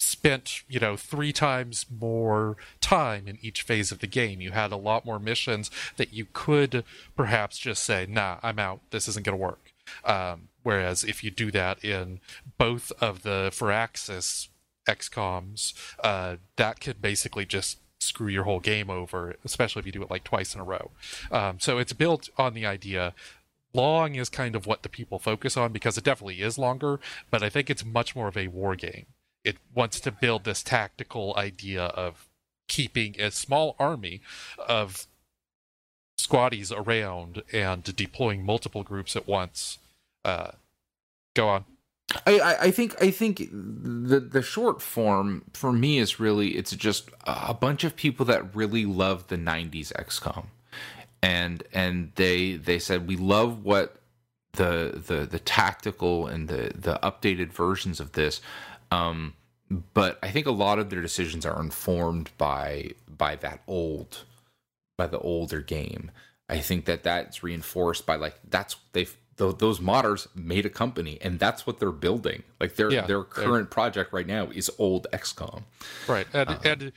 [0.04, 4.42] spent, you know, three times more time in each phase of the game.
[4.42, 6.84] You had a lot more missions that you could
[7.16, 8.82] perhaps just say, nah, I'm out.
[8.92, 9.72] This isn't going to work.
[10.06, 12.20] Um, whereas if you do that in
[12.58, 14.50] both of the Firaxis
[14.88, 15.74] XComs,
[16.04, 20.12] uh, that could basically just screw your whole game over, especially if you do it
[20.12, 20.92] like twice in a row.
[21.32, 23.14] Um, so it's built on the idea.
[23.74, 27.00] Long is kind of what the people focus on because it definitely is longer,
[27.32, 29.08] but I think it's much more of a war game.
[29.44, 32.28] It wants to build this tactical idea of
[32.68, 34.22] keeping a small army
[34.58, 35.08] of
[36.18, 39.80] squaddies around and deploying multiple groups at once.
[40.24, 40.52] Uh,
[41.36, 41.66] go on.
[42.26, 46.76] I, I, I think I think the the short form for me is really it's
[46.76, 50.46] just a bunch of people that really love the '90s XCOM,
[51.22, 53.98] and and they they said we love what
[54.54, 58.42] the the the tactical and the the updated versions of this,
[58.94, 59.34] um,
[59.94, 64.24] but I think a lot of their decisions are informed by by that old
[64.98, 66.12] by the older game.
[66.50, 71.18] I think that that's reinforced by like that's they've th- those modders made a company
[71.22, 72.44] and that's what they're building.
[72.60, 75.64] Like their Yeah, their current project right now is old XCOM.
[76.08, 76.60] Right, and Uh-huh.
[76.66, 76.92] and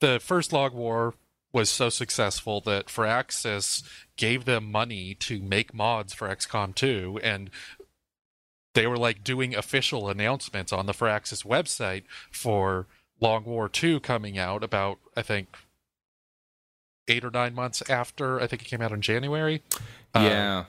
[0.00, 1.14] the first long war
[1.52, 3.82] was so successful that Firaxis
[4.16, 7.48] gave them money to make mods for XCOM 2, and
[8.76, 12.86] they were like doing official announcements on the Firaxis website for
[13.20, 15.48] Long War 2 coming out about I think
[17.08, 19.62] eight or nine months after I think it came out in January.
[20.14, 20.64] Uh, yeah.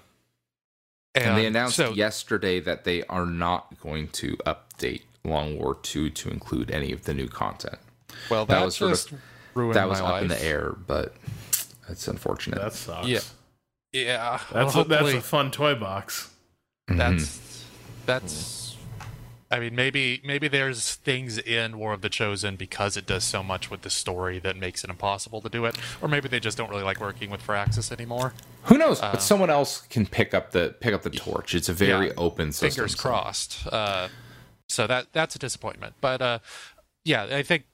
[1.13, 6.11] And, they announced so, yesterday that they are not going to update Long War 2
[6.11, 7.79] to include any of the new content.
[8.29, 9.13] well, that that, was sort of- just
[9.55, 10.21] ruined that was my up life.
[10.23, 11.15] in the air, but
[11.89, 12.61] it's unfortunate.
[12.61, 13.07] That sucks.
[13.07, 13.19] Yeah.
[13.93, 16.31] Yeah, That's well, a, that's a fun toy box.
[16.87, 17.56] That's
[18.07, 18.75] that's
[19.51, 23.43] I mean maybe maybe there's things in War of the Chosen because it does so
[23.43, 26.57] much with the story that makes it impossible to do it or maybe they just
[26.57, 28.33] don't really like working with Firaxis anymore.
[28.63, 29.01] who knows?
[29.01, 31.53] uh, but someone else can pick up the pick up the torch.
[31.55, 32.13] It's a very Yeah.
[32.17, 32.71] open system.
[32.71, 33.67] Fingers crossed.
[33.71, 34.09] Uh,
[34.67, 35.93] so that that's a disappointment.
[36.01, 36.39] But uh,
[37.05, 37.65] yeah, I think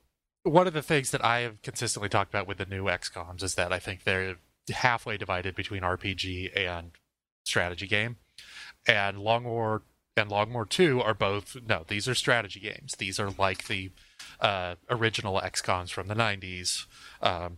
[0.44, 3.56] one of the things that I have consistently talked about with the new XComs is
[3.56, 4.36] that I think they're
[4.72, 6.92] halfway divided between RPG and
[7.46, 8.18] strategy game.
[8.88, 9.82] And Long War
[10.16, 12.96] and Long War 2 are both no, these are strategy games.
[12.98, 13.92] These are like the
[14.40, 16.86] uh, original XComs from the 90s.
[17.22, 17.58] Um,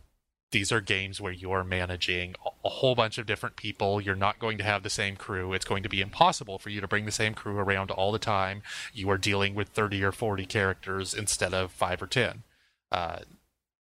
[0.51, 3.99] these are games where you are managing a- whole bunch of different people.
[3.99, 5.51] You're not going to have the same crew.
[5.53, 8.19] It's going to be impossible for you to bring the same crew around all the
[8.19, 8.61] time.
[8.93, 12.43] You are dealing with 30 or 40 characters instead of 5 or 10.
[12.91, 13.19] Uh,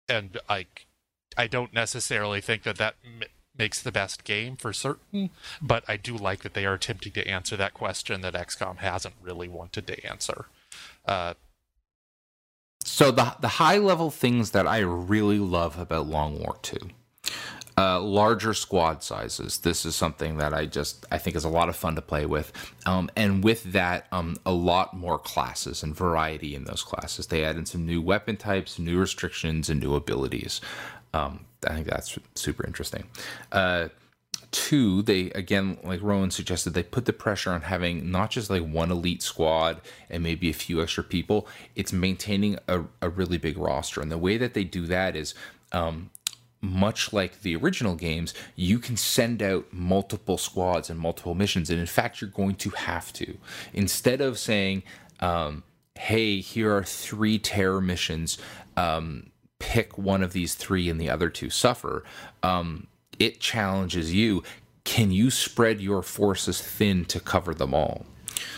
[0.07, 0.67] and I,
[1.38, 2.95] I don't necessarily think that that
[3.58, 5.30] makes the best game for certain,
[5.62, 9.16] but I do like that they are attempting to answer that question that XCOM hasn't
[9.22, 10.45] really wanted to answer.
[11.06, 11.34] Uh,
[12.84, 16.89] So the the high level things that I really love about Long War Two,
[17.78, 19.60] uh, larger squad sizes.
[19.60, 22.26] This is something that I just I think is a lot of fun to play
[22.26, 22.52] with,
[22.88, 27.28] um, and with that, um, a lot more classes and variety in those classes.
[27.28, 30.60] They add in some new weapon types, new restrictions, and new abilities.
[31.14, 33.03] Um, I think that's super interesting.
[33.51, 33.89] Uh,
[34.51, 38.62] two they again like rowan suggested they put the pressure on having not just like
[38.62, 41.47] one elite squad and maybe a few extra people.
[41.76, 44.01] It's maintaining a, a really big roster.
[44.01, 45.34] And the way that they do that is
[45.72, 46.09] um,
[46.59, 51.70] much like the original games you can send out multiple squads and multiple missions.
[51.70, 53.38] And in fact you're going to have to.
[53.74, 54.84] Instead of saying
[55.22, 55.64] um,
[55.97, 58.38] hey here are three terror missions
[58.76, 59.31] um,
[59.62, 62.03] pick one of these three and the other two suffer
[62.41, 62.88] um,
[63.20, 64.43] it challenges you.
[64.84, 68.07] Can you spread your forces thin to cover them all?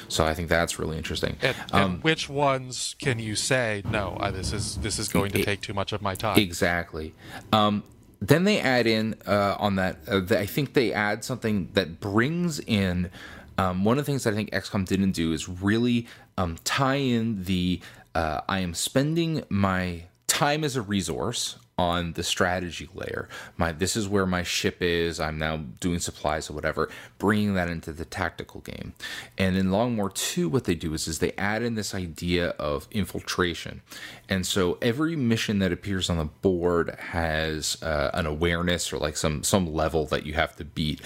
[0.07, 1.35] So I think that's really interesting.
[1.41, 4.15] and, and which ones can you say no?
[4.19, 6.39] I, this is this is going to take too much of my time.
[6.39, 7.13] Exactly.
[7.51, 7.83] Um,
[8.21, 9.97] then they add in uh, on that.
[10.07, 13.11] Uh, the, I think they add something that brings in.
[13.57, 16.95] Um, one of the things that I think XCOM didn't do is really um, tie
[16.95, 17.81] in the.
[18.15, 23.27] Uh, I am spending my time is a resource on the strategy layer.
[23.57, 25.19] My this is where my ship is.
[25.19, 26.89] I'm now doing supplies or whatever.
[27.17, 28.93] Bringing that into the tactical game,
[29.37, 32.49] and in Long War Two, what they do is is they add in this idea
[32.51, 33.81] of infiltration,
[34.29, 39.17] and so every mission that appears on the board has uh, an awareness or like
[39.17, 41.01] some some level that you have to beat,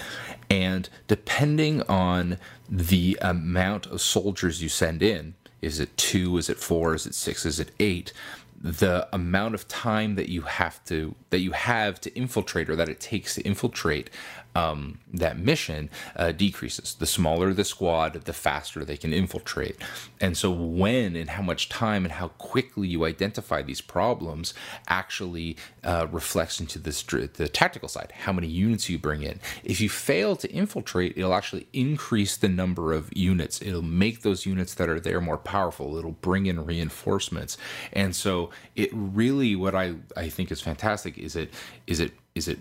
[0.50, 2.38] and depending on
[2.68, 6.36] the amount of soldiers you send in, is it two?
[6.36, 6.94] Is it four?
[6.94, 7.44] Is it six?
[7.44, 8.12] Is it eight?
[8.60, 12.88] The amount of time that you have to that you have to infiltrate or that
[12.88, 14.10] it takes to infiltrate
[14.54, 16.94] um, that mission uh, decreases.
[16.94, 19.76] The smaller the squad, the faster they can infiltrate.
[20.20, 24.54] And so, when and how much time and how quickly you identify these problems
[24.88, 28.12] actually uh, reflects into this, the tactical side.
[28.24, 29.40] How many units you bring in.
[29.64, 33.62] If you fail to infiltrate, it'll actually increase the number of units.
[33.62, 35.96] It'll make those units that are there more powerful.
[35.96, 37.56] It'll bring in reinforcements.
[37.92, 41.52] And so, it really, what I I think is fantastic is it
[41.86, 42.58] is it is it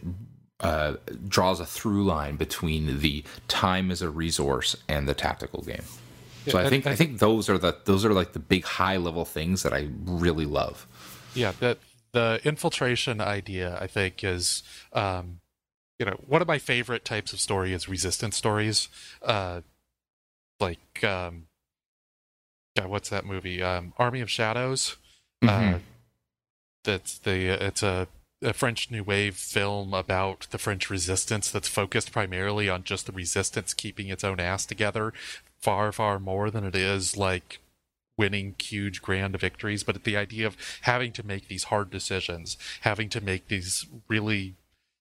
[0.59, 0.95] uh,
[1.27, 5.83] draws a through line between the time as a resource and the tactical game.
[6.47, 9.25] So I think I, think those are the those are like the big high level
[9.25, 10.87] things that I really love.
[11.33, 11.79] Yeah, that
[12.13, 15.41] the infiltration idea I think is um,
[15.99, 18.87] you know one of my favorite types of story is resistance stories.
[19.21, 19.61] Uh,
[20.59, 21.47] like um,
[22.77, 23.61] God, what's that movie?
[23.61, 24.95] Um, Army of Shadows.
[25.43, 25.75] Mm-hmm.
[25.75, 25.79] Uh,
[26.83, 28.07] that's the it's a
[28.41, 33.11] a French New Wave film about the French resistance that's focused primarily on just the
[33.11, 35.13] resistance keeping its own ass together,
[35.59, 37.59] far, far more than it is like
[38.17, 39.83] winning huge grand victories.
[39.83, 44.55] But the idea of having to make these hard decisions, having to make these really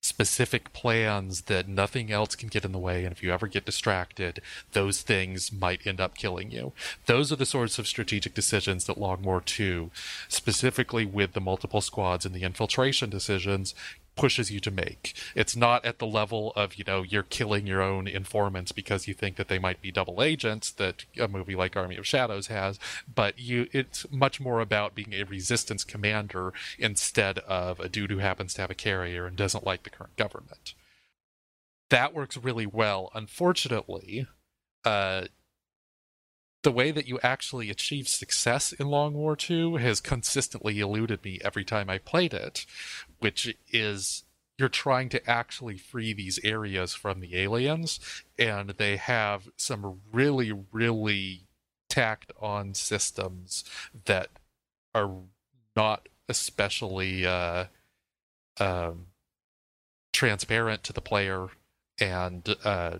[0.06, 3.04] specific plans that nothing else can get in the way.
[3.04, 4.40] And if you ever get distracted,
[4.72, 6.72] those things might end up killing you.
[7.06, 9.90] Those are the sorts of strategic decisions that Long War 2,
[10.28, 13.74] specifically with the multiple squads and the infiltration decisions,
[14.16, 15.14] pushes you to make.
[15.34, 19.14] It's not at the level of, you know, you're killing your own informants because you
[19.14, 22.78] think that they might be double agents that a movie like Army of Shadows has,
[23.12, 28.18] but you it's much more about being a resistance commander instead of a dude who
[28.18, 30.74] happens to have a carrier and doesn't like the current government.
[31.90, 33.10] That works really well.
[33.14, 34.26] Unfortunately,
[34.84, 35.26] uh,
[36.66, 41.38] the way that you actually achieve success in Long War II has consistently eluded me
[41.44, 42.66] every time I played it,
[43.18, 44.24] which is
[44.58, 48.00] you're trying to actually free these areas from the aliens,
[48.38, 51.42] and they have some really, really
[51.88, 53.64] tacked on systems
[54.06, 54.28] that
[54.94, 55.10] are
[55.74, 57.66] not especially uh,
[58.58, 59.06] um,
[60.12, 61.48] transparent to the player
[61.98, 62.98] and uh,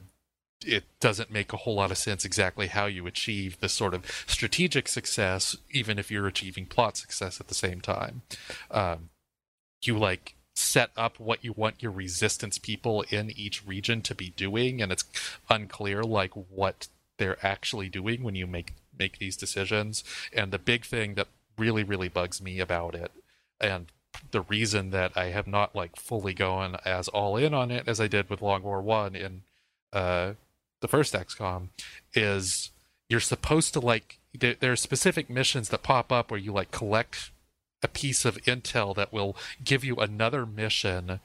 [0.65, 4.05] it doesn't make a whole lot of sense exactly how you achieve this sort of
[4.27, 8.23] strategic success, even if you're achieving plot success at the same time.
[8.71, 9.11] Um,
[9.87, 14.31] you like set up what you want your resistance people in each region to be
[14.31, 15.05] doing, and it's
[15.51, 20.03] unclear like what they're actually doing when you make make these decisions.
[20.33, 21.29] And the big thing that
[21.59, 23.13] really really bugs me about it,
[23.61, 23.87] and
[24.31, 28.01] the reason that I have not like fully gone as all in on it as
[28.01, 29.43] I did with Long War One in
[29.93, 30.33] uh,
[30.81, 31.69] the first XCOM,
[32.15, 32.71] is
[33.09, 36.71] you're supposed to like there, there are specific missions that pop up where you like
[36.71, 37.31] collect
[37.83, 41.21] a piece of intel that will give you another mission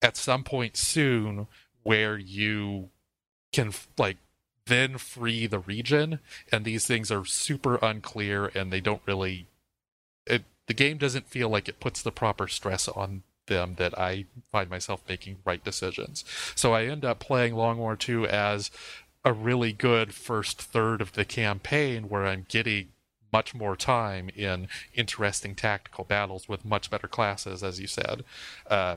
[0.00, 1.46] at some point soon
[1.82, 2.88] where you
[3.52, 4.16] can like
[4.66, 9.46] then free the region and these things are super unclear and they don't really
[10.26, 14.26] it, the game doesn't feel like it puts the proper stress on them that I
[14.50, 16.24] find myself making right decisions.
[16.54, 18.70] So I end up playing Long War 2 as
[19.24, 22.88] a really good first third of the campaign where I'm getting
[23.32, 28.24] much more time in interesting tactical battles with much better classes, as you said.
[28.68, 28.96] Uh,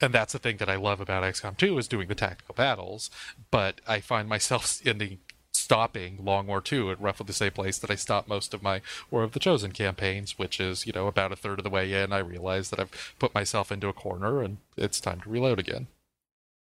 [0.00, 3.10] and that's the thing that I love about XCOM 2 is doing the tactical battles.
[3.50, 5.18] But I find myself in the
[5.52, 8.80] stopping Long War 2 at roughly the same place that I stopped most of my
[9.10, 11.92] War of the Chosen campaigns, which is, you know, about a third of the way
[11.92, 12.12] in.
[12.12, 15.86] I realize that I've put myself into a corner and it's time to reload again.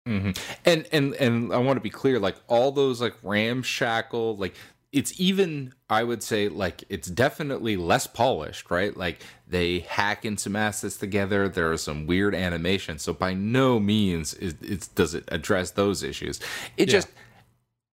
[0.07, 0.31] Mm-hmm.
[0.65, 4.53] And and and I want to be clear, like all those like ramshackle, like
[4.93, 8.95] it's even I would say like it's definitely less polished, right?
[8.95, 11.49] Like they hack in some assets together.
[11.49, 16.03] There are some weird animations, so by no means is, it does it address those
[16.03, 16.39] issues.
[16.77, 16.93] It yeah.
[16.93, 17.09] just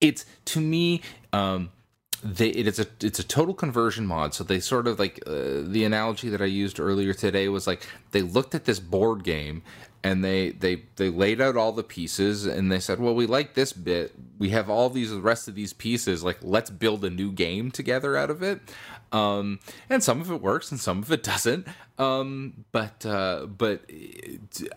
[0.01, 1.01] it's to me
[1.33, 1.71] um
[2.23, 5.63] they it is a it's a total conversion mod so they sort of like uh,
[5.63, 9.63] the analogy that i used earlier today was like they looked at this board game
[10.03, 13.55] and they they they laid out all the pieces and they said well we like
[13.55, 17.11] this bit we have all these the rest of these pieces like let's build a
[17.11, 18.61] new game together out of it
[19.13, 21.67] um, and some of it works and some of it doesn't.
[21.99, 23.83] Um, but uh, but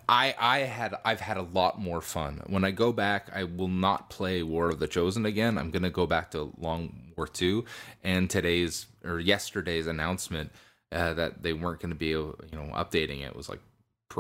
[0.10, 2.42] I I had I've had a lot more fun.
[2.48, 5.58] When I go back, I will not play War of the Chosen again.
[5.58, 7.66] I'm gonna go back to Long War Two,
[8.04, 10.52] and today's or yesterday's announcement
[10.92, 13.60] uh, that they weren't going to be you know updating it was like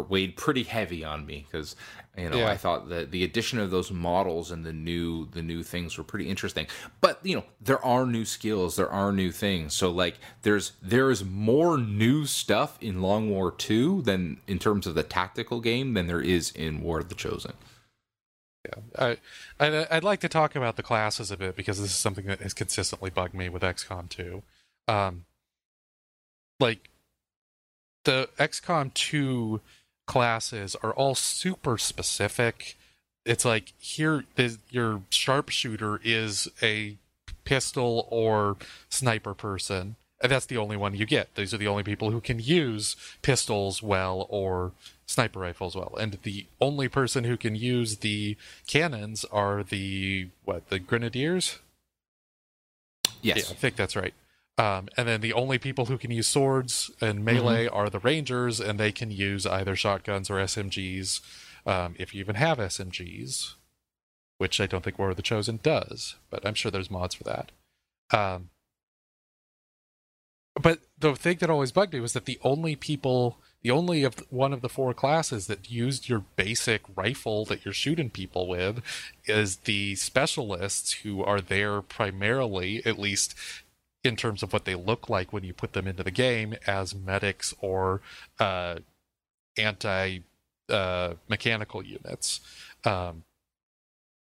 [0.01, 1.75] weighed pretty heavy on me because
[2.17, 2.49] you know Yeah.
[2.49, 6.03] I thought that the addition of those models and the new the new things were
[6.03, 6.67] pretty interesting.
[7.01, 9.73] But you know there are new skills, there are new things.
[9.73, 14.87] So like there's there is more new stuff in Long War Two than in terms
[14.87, 17.53] of the tactical game than there is in War of the Chosen.
[18.97, 19.17] I,
[19.59, 22.39] I'd, I'd like to talk about the classes a bit because this is something that
[22.39, 24.41] has consistently bugged me with XCOM 2.
[24.87, 25.25] Um,
[26.61, 26.89] like
[28.05, 29.59] the XCOM 2
[30.05, 32.75] classes are all super specific.
[33.25, 36.97] It's like here, the, your sharpshooter is a
[37.45, 38.57] pistol or
[38.89, 39.95] sniper person.
[40.21, 41.35] And that's the only one you get.
[41.35, 44.71] These are the only people who can use pistols well or
[45.05, 45.95] sniper rifles well.
[45.99, 51.59] And the only person who can use the cannons are the what, the grenadiers?
[53.21, 53.37] Yes.
[53.37, 54.13] Yeah, I think that's right.
[54.57, 58.59] Um, and then the only people who can use swords and melee are the rangers,
[58.59, 61.21] and they can use either shotguns or SMGs,
[61.65, 63.53] um, if you even have SMGs,
[64.37, 67.23] which I don't think War of the Chosen does, but I'm sure there's mods for
[67.23, 67.51] that.
[68.11, 68.49] Um,
[70.61, 74.19] but the thing that always bugged me was that the only people, the only of
[74.29, 78.83] one of the four classes that used your basic rifle that you're shooting people with,
[79.25, 83.33] is the specialists who are there primarily, at least
[84.03, 86.93] in terms of what they look like when you put them into the game, as
[86.93, 88.01] medics or
[88.39, 88.79] uh,
[89.57, 90.19] anti
[90.69, 92.39] uh, mechanical units.
[92.85, 93.23] Um,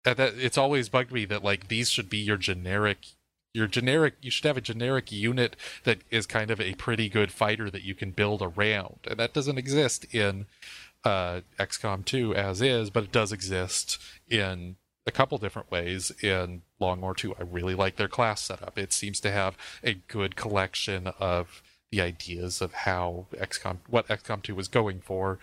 [0.05, 2.99] that it's always bugged me that like these should be your generic
[3.53, 7.33] your generic you should have a generic unit that is kind of a pretty good
[7.33, 10.47] fighter that you can build around and that doesn't exist in
[11.05, 14.77] uh xcom 2 as is but it does exist in
[15.07, 18.93] a couple different ways in long war 2 i really like their class setup it
[18.93, 24.55] seems to have a good collection of the ideas of how xcom what xcom 2
[24.55, 25.39] was going for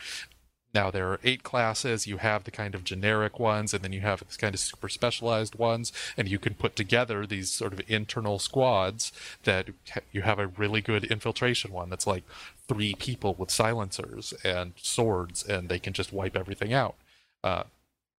[0.73, 2.05] now there are eight classes.
[2.05, 4.89] You have the kind of generic ones, and then you have this kind of super
[4.89, 9.11] specialized ones, and you can put together these sort of internal squads
[9.43, 9.69] that
[10.11, 12.23] you have a really good infiltration one that's like
[12.67, 16.95] three people with silencers and swords, and they can just wipe everything out.
[17.43, 17.63] Uh,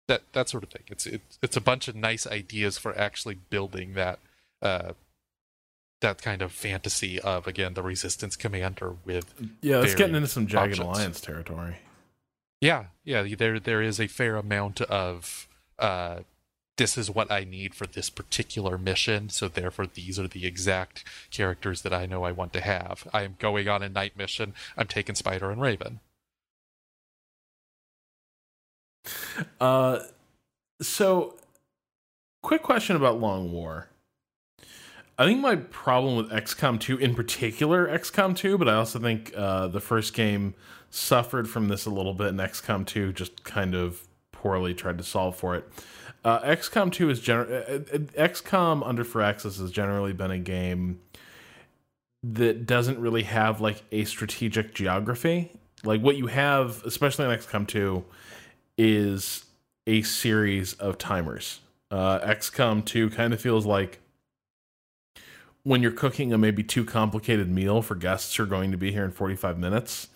[0.08, 0.84] that that sort of thing.
[0.88, 4.20] It's it's it's a bunch of nice ideas for actually building that.
[4.62, 4.94] Uh,
[6.00, 10.46] that kind of fantasy of again the resistance commander with Yeah, it's getting into some
[10.46, 10.98] Jagged options.
[10.98, 11.78] Alliance territory.
[12.62, 13.36] Yeah, yeah.
[13.36, 15.48] There, there is a fair amount of
[15.80, 16.20] uh,
[16.78, 19.30] this is what I need for this particular mission.
[19.30, 23.08] So therefore, these are the exact characters that I know I want to have.
[23.14, 24.54] I am going on a night mission.
[24.78, 26.00] I'm taking Spider and Raven.
[29.60, 30.00] Uh,
[30.82, 31.36] so,
[32.42, 33.90] quick question about Long War.
[35.20, 39.34] I think my problem with XCOM 2, in particular XCOM 2, but I also think
[39.36, 40.54] uh, the first game
[40.92, 45.04] suffered from this a little bit, and XCOM 2 just kind of poorly tried to
[45.04, 45.68] solve for it.
[46.24, 51.00] Uh, XCOM 2 is gener- uh, uh, XCOM Under Firaxis has generally been a game
[52.22, 55.52] that doesn't really have like a strategic geography.
[55.84, 58.04] Like what you have, especially in XCOM 2,
[58.78, 59.46] is
[59.86, 61.62] a series of timers.
[61.90, 64.00] Uh, XCOM 2 kind of feels like
[65.64, 68.92] when you're cooking a maybe too complicated meal for guests who are going to be
[68.92, 70.08] here in 45 minutes,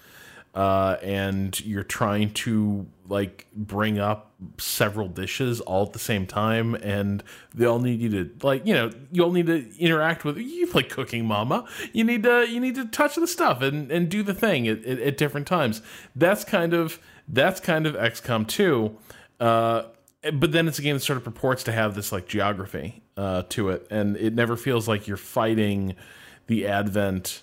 [0.54, 6.76] uh, and you're trying to like bring up several dishes all at the same time,
[6.76, 10.38] and they all need you to like you know you all need to interact with
[10.38, 11.66] you play Cooking Mama.
[11.94, 14.84] You need to you need to touch the stuff and and do the thing at,
[14.86, 15.82] at, at different times.
[16.16, 17.00] That's kind of
[17.32, 18.96] that's kind of XCOM 2.
[19.40, 19.84] Uh,
[20.34, 23.44] but then it's a game that sort of purports to have this like geography uh,
[23.50, 25.96] to it, and it never feels like you're fighting
[26.48, 27.42] the Advent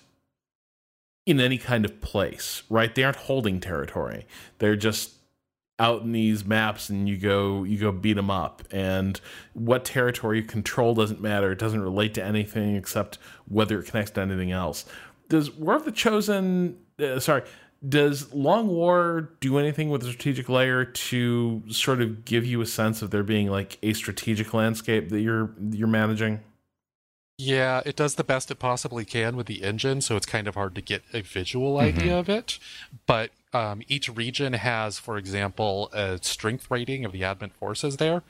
[1.25, 2.93] in any kind of place, right?
[2.95, 4.25] They aren't holding territory;
[4.59, 5.15] they're just
[5.77, 8.63] out in these maps, and you go you go beat them up.
[8.71, 9.19] And
[9.53, 14.11] what territory you control doesn't matter; it doesn't relate to anything except whether it connects
[14.11, 14.85] to anything else.
[15.27, 16.77] Does War of the Chosen?
[16.97, 17.43] Uh, sorry,
[17.87, 22.65] does Long War do anything with the strategic layer to sort of give you a
[22.65, 26.41] sense of there being like a strategic landscape that you're you're managing?
[27.37, 30.55] Yeah, it does the best it possibly can with the engine, so it's kind of
[30.55, 32.59] hard to get a visual idea of it.
[33.07, 38.23] But um, each region has, for example, a strength rating of the advent forces there.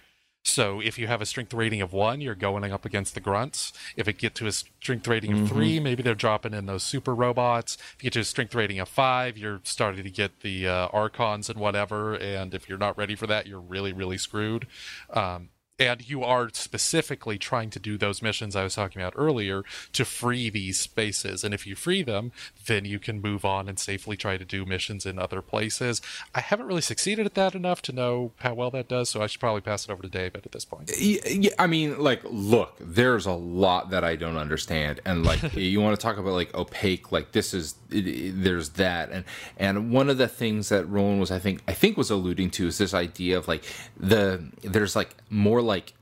[0.44, 3.72] So if you have a strength rating of one, you're going up against the grunts.
[3.96, 7.14] If it get to a strength rating of three, maybe they're dropping in those super
[7.14, 7.78] robots.
[7.96, 10.88] If you get to a strength rating of five, you're starting to get the uh,
[10.88, 12.16] archons and whatever.
[12.16, 14.66] And if you're not ready for that, you're really, really screwed.
[15.12, 15.50] Um,
[15.80, 20.04] and you are specifically trying to do those missions I was talking about earlier to
[20.04, 21.44] free these spaces.
[21.44, 22.32] And if you free them,
[22.66, 26.02] then you can move on and safely try to do missions in other places.
[26.36, 29.28] I haven't really succeeded at that enough to know how well that does, so I
[29.28, 30.92] should probably pass it over to David at this point.
[30.98, 35.80] Yeah, I mean, like, look, there's a lot that I don't understand, and like, you
[35.80, 39.24] want to talk about like opaque, like this is it, it, there's that, and
[39.58, 42.68] and one of the things that Rowan was, I think, I think was alluding to
[42.68, 43.64] is this idea of like
[43.98, 45.94] the there's like more like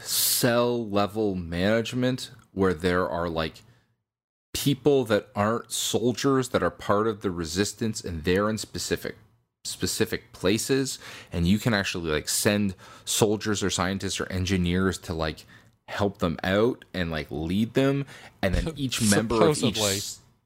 [0.00, 3.62] cell level management where there are like
[4.54, 9.16] people that aren't soldiers that are part of the resistance and they're in specific
[9.64, 10.98] specific places.
[11.32, 12.74] And you can actually like send
[13.04, 15.44] soldiers or scientists or engineers to like
[15.88, 18.06] help them out and like lead them.
[18.40, 19.80] And then each member of each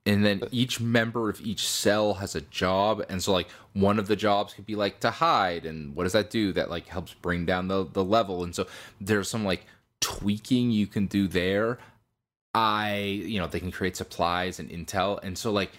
[0.07, 4.09] and then each member of each cell has a job and so like one of
[4.09, 6.53] the jobs could be like to hide and what does that do?
[6.53, 8.67] That like helps bring down the the level and so
[9.01, 9.67] there's some like
[10.01, 11.79] tweaking you can do there.
[12.55, 15.73] I you know they can create supplies and intel and so like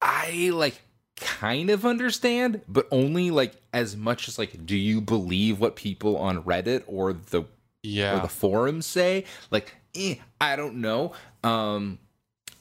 [0.00, 0.80] i like
[1.16, 6.16] kind of understand but only like as much as like do you believe what people
[6.16, 7.44] on reddit or the
[7.82, 8.16] yeah.
[8.16, 9.24] or the forums say?
[9.50, 11.12] Like eh, i don't know.
[11.42, 11.98] Um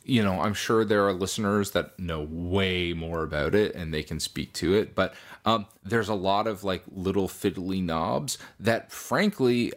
[0.03, 4.03] you know i'm sure there are listeners that know way more about it and they
[4.03, 5.13] can speak to it but
[5.45, 9.71] um there's a lot of like little fiddly knobs that frankly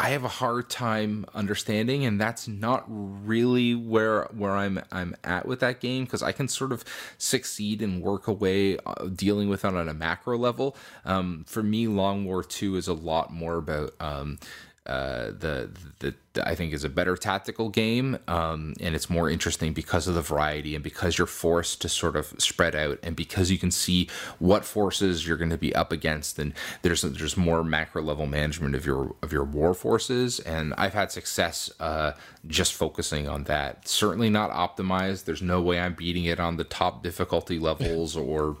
[0.00, 5.44] I have a hard time understanding, and that's not really where where I'm I'm at
[5.44, 6.86] with that game because I can sort of
[7.18, 10.74] succeed and work away uh, dealing with it on a macro level.
[11.04, 14.38] Um, for me, Long War Two is a lot more about um,
[14.86, 19.28] uh, the, the, the I think is a better tactical game, um, and it's more
[19.28, 23.14] interesting because of the variety and because you're forced to sort of spread out, and
[23.14, 24.08] because you can see
[24.38, 28.74] what forces you're going to be up against, and there's there's more macro level management
[28.74, 32.12] of your of your war forces, and I've had success uh,
[32.46, 33.86] just focusing on that.
[33.86, 35.24] Certainly not optimized.
[35.24, 38.56] There's no way I'm beating it on the top difficulty levels or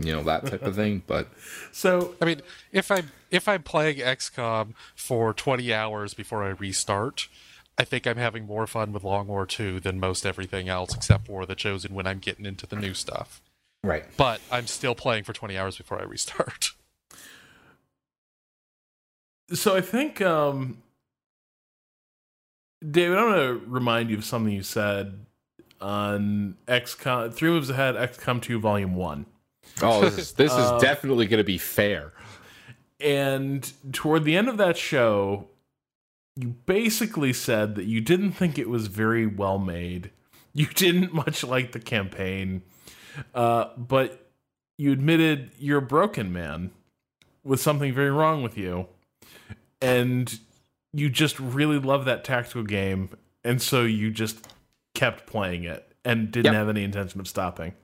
[0.00, 1.28] you know that type of thing but
[1.72, 2.40] so i mean
[2.72, 7.28] if i'm if i'm playing xcom for 20 hours before i restart
[7.78, 11.26] i think i'm having more fun with long war 2 than most everything else except
[11.26, 13.40] for the chosen when i'm getting into the new stuff.
[13.82, 14.04] Right.
[14.16, 16.72] But i'm still playing for 20 hours before i restart.
[19.52, 20.80] So i think um
[22.88, 25.26] david i'm going to remind you of something you said
[25.80, 29.26] on xcom three moves ahead xcom 2 volume 1
[29.82, 32.12] Oh, this is this is uh, definitely going to be fair.
[33.00, 35.48] And toward the end of that show,
[36.36, 40.10] you basically said that you didn't think it was very well made.
[40.52, 42.62] You didn't much like the campaign,
[43.34, 44.30] uh, but
[44.78, 46.70] you admitted you're a broken man
[47.42, 48.86] with something very wrong with you,
[49.80, 50.38] and
[50.92, 53.10] you just really love that tactical game,
[53.44, 54.46] and so you just
[54.94, 56.54] kept playing it and didn't yep.
[56.54, 57.74] have any intention of stopping.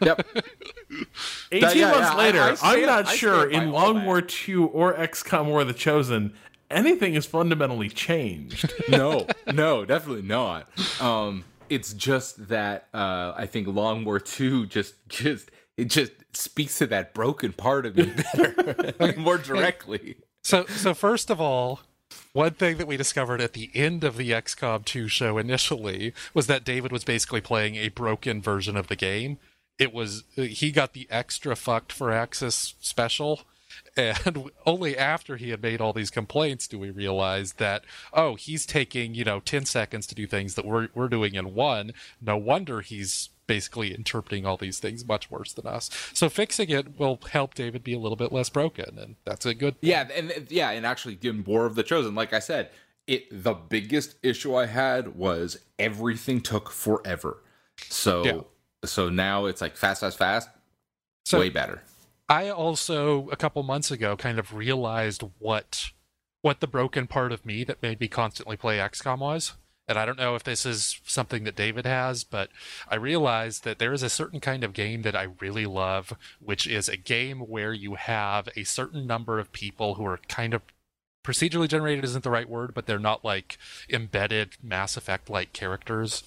[0.00, 0.26] Yep.
[1.52, 4.66] 18 that, yeah, months yeah, later, I, am not I sure in Long War 2
[4.66, 6.34] or XCOM War of the Chosen
[6.70, 8.72] anything has fundamentally changed.
[8.88, 10.68] no, no, definitely not.
[11.00, 16.78] Um, it's just that uh, I think Long War 2 just just it just speaks
[16.78, 20.16] to that broken part of me better, more directly.
[20.42, 21.80] So so first of all,
[22.32, 26.46] one thing that we discovered at the end of the XCOM 2 show initially was
[26.46, 29.38] that David was basically playing a broken version of the game
[29.80, 33.40] it was uh, he got the extra fucked Firaxis special.
[33.96, 38.66] And only after he had made all these complaints do we realize that oh he's
[38.66, 41.92] taking you know 10 seconds to do things that we're, we're doing in one.
[42.20, 45.90] No wonder he's basically interpreting all these things much worse than us.
[46.12, 49.54] So fixing it will help david be a little bit less broken and that's a
[49.54, 52.14] good yeah and yeah and actually getting more of the chosen.
[52.14, 52.70] Like i said
[53.06, 57.38] it the biggest issue i had was everything took forever.
[57.88, 58.46] So
[58.84, 60.48] so now it's like fast, fast, fast.
[61.24, 61.82] So way better.
[62.28, 65.90] I also a couple months ago kind of realized what
[66.42, 69.54] what the broken part of me that made me constantly play XCOM was.
[69.86, 72.50] And I don't know if this is something that David has, but
[72.88, 76.66] I realized that there is a certain kind of game that I really love, which
[76.66, 80.62] is a game where you have a certain number of people who are kind of
[81.24, 83.58] procedurally generated isn't the right word, but they're not like
[83.90, 86.22] embedded Mass Effect like characters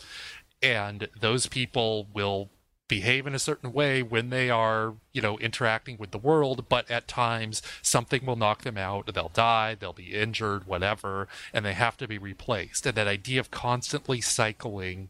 [0.64, 2.50] and those people will
[2.88, 6.90] behave in a certain way when they are, you know, interacting with the world, but
[6.92, 11.74] at times something will knock them out, they'll die, they'll be injured, whatever, and they
[11.74, 12.86] have to be replaced.
[12.86, 15.10] And that idea of constantly cycling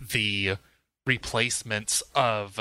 [0.00, 0.56] the
[1.06, 2.58] replacements of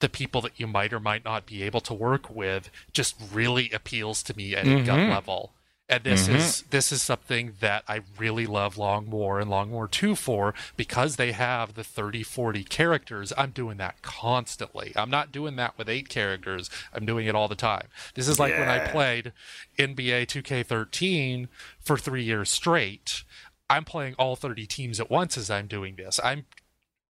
[0.00, 3.70] the people that you might or might not be able to work with just really
[3.70, 4.82] appeals to me at mm-hmm.
[4.82, 5.52] a gut level
[5.92, 6.36] And this mm-hmm.
[6.36, 10.54] is this is something that I really love Long War and Long War 2 for
[10.74, 13.30] because they have the 30 40 characters.
[13.36, 14.94] I'm doing that constantly.
[14.96, 16.70] I'm not doing that with 8 characters.
[16.94, 17.88] I'm doing it all the time.
[18.14, 18.60] This is like yeah.
[18.60, 19.34] when I played
[19.78, 21.48] NBA 2K13
[21.78, 23.24] for 3 years straight.
[23.68, 26.18] I'm playing all 30 teams at once as I'm doing this.
[26.24, 26.46] I'm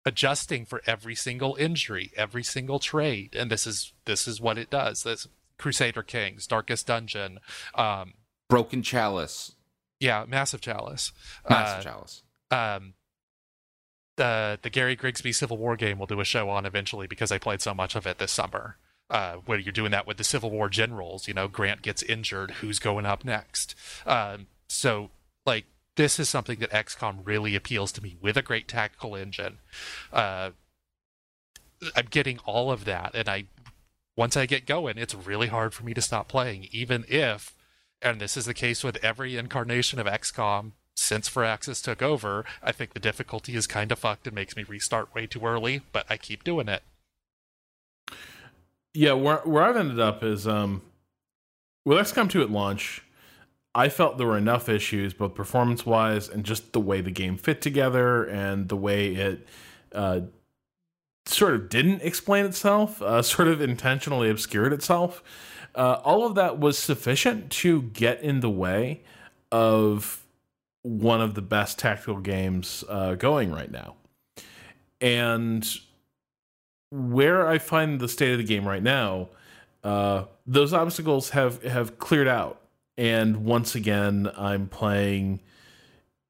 [0.07, 4.71] adjusting for every single injury, every single trade, and this is this is what it
[4.71, 5.03] does.
[5.03, 5.27] This
[5.59, 7.41] Crusader Kings, Darkest Dungeon,
[7.75, 8.15] um,
[8.49, 9.53] Broken Chalice.
[10.01, 11.12] Yeah, Massive Chalice.
[11.49, 12.23] Massive uh, Chalice.
[12.51, 12.95] Um,
[14.16, 17.39] the the Gary Grigsby Civil War game we'll do a show on eventually because I
[17.39, 18.77] played so much of it this summer.
[19.11, 22.51] Uh, where you're doing that with the Civil War generals, you know, Grant gets injured,
[22.61, 23.75] who's going up next?
[24.05, 25.09] Um, so,
[25.47, 25.65] like,
[25.97, 29.61] this is something that XCOM really appeals to me with a great tactical engine.
[30.12, 30.51] Uh,
[31.97, 33.45] I'm getting all of that, and I
[34.15, 37.55] once I get going, it's really hard for me to stop playing, even if
[38.03, 42.45] and this is the case with every incarnation of XCOM since Firaxis took over.
[42.62, 45.83] I think the difficulty is kind of fucked and makes me restart way too early,
[45.93, 46.83] but I keep doing it.
[48.95, 50.83] Yeah, where where I've ended up is um
[51.85, 53.03] with XCOM 2 at launch,
[53.75, 57.37] I felt there were enough issues, both performance wise and just the way the game
[57.37, 59.47] fit together and the way it
[59.93, 60.20] uh,
[61.27, 65.23] sort of didn't explain itself, uh, sort of intentionally obscured itself
[65.74, 69.03] uh, all of that was sufficient to get in the way
[69.53, 70.24] of
[70.82, 73.95] one of the best tactical games uh, going right now.
[75.01, 75.66] And
[76.90, 79.28] where I find the state of the game right now,
[79.85, 82.61] uh, those obstacles have have cleared out,
[82.97, 85.40] and once again, I'm playing.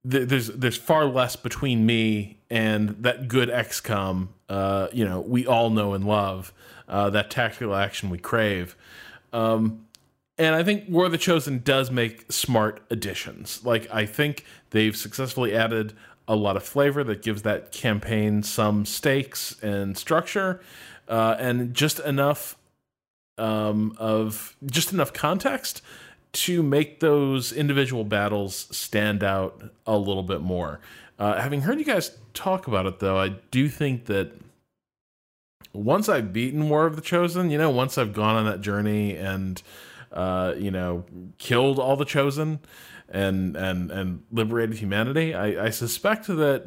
[0.09, 4.28] Th- there's there's far less between me and that good XCOM.
[4.48, 6.52] Uh, you know, we all know and love
[6.89, 8.77] uh, that tactical action we crave.
[9.33, 9.87] Um,
[10.39, 13.65] and I think War of the Chosen does make smart additions.
[13.65, 15.95] Like I think they've successfully added
[16.29, 20.61] a lot of flavor that gives that campaign some stakes and structure,
[21.09, 22.57] uh, and just enough
[23.39, 25.83] um, of just enough context
[26.33, 30.81] to make those individual battles stand out a little bit more.
[31.19, 34.33] Uh, having heard you guys talk about it, though, I do think that
[35.79, 39.17] once I've beaten War of the Chosen, you know, once I've gone on that journey
[39.17, 39.63] and
[40.13, 41.05] uh, you know,
[41.39, 42.61] killed all the chosen
[43.09, 46.67] and and and liberated humanity, I, I suspect that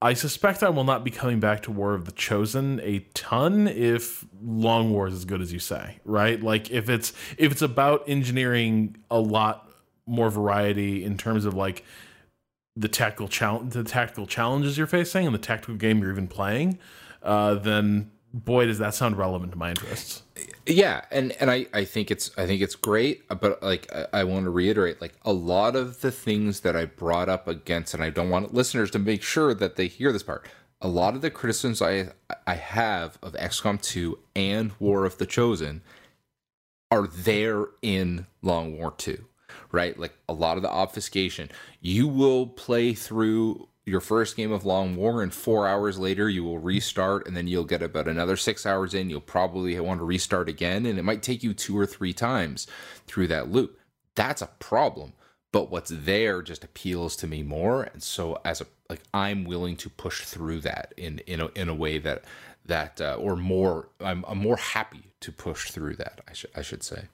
[0.00, 3.66] I suspect I will not be coming back to War of the Chosen a ton
[3.68, 6.42] if Long War is as good as you say, right?
[6.42, 9.70] Like if it's if it's about engineering a lot
[10.06, 11.84] more variety in terms of like
[12.74, 16.78] the tactical challenge the tactical challenges you're facing and the tactical game you're even playing
[17.22, 20.22] uh, then boy does that sound relevant to my interests.
[20.66, 24.24] Yeah and and i i think it's i think it's great but like I, I,
[24.24, 28.02] want to reiterate like a lot of the things that i brought up against and
[28.02, 30.46] i don't want listeners to make sure that they hear this part
[30.80, 32.10] a lot of the criticisms i
[32.46, 35.82] i have of xcom 2 and war of the chosen
[36.92, 39.24] are there in long war 2
[39.72, 39.98] right?
[39.98, 41.50] Like a lot of the obfuscation.
[41.80, 46.44] You will play through your first game of Long War, and four hours later you
[46.44, 49.10] will restart, and then you'll get about another six hours in.
[49.10, 52.66] You'll probably want to restart again, and it might take you two or three times
[53.06, 53.78] through that loop.
[54.14, 55.14] That's a problem.
[55.52, 59.76] But what's there just appeals to me more, and so as a like I'm willing
[59.76, 62.24] to push through that in in a, in a way that
[62.64, 66.22] that uh, or more I'm, I'm more happy to push through that.
[66.26, 67.08] I should I should say.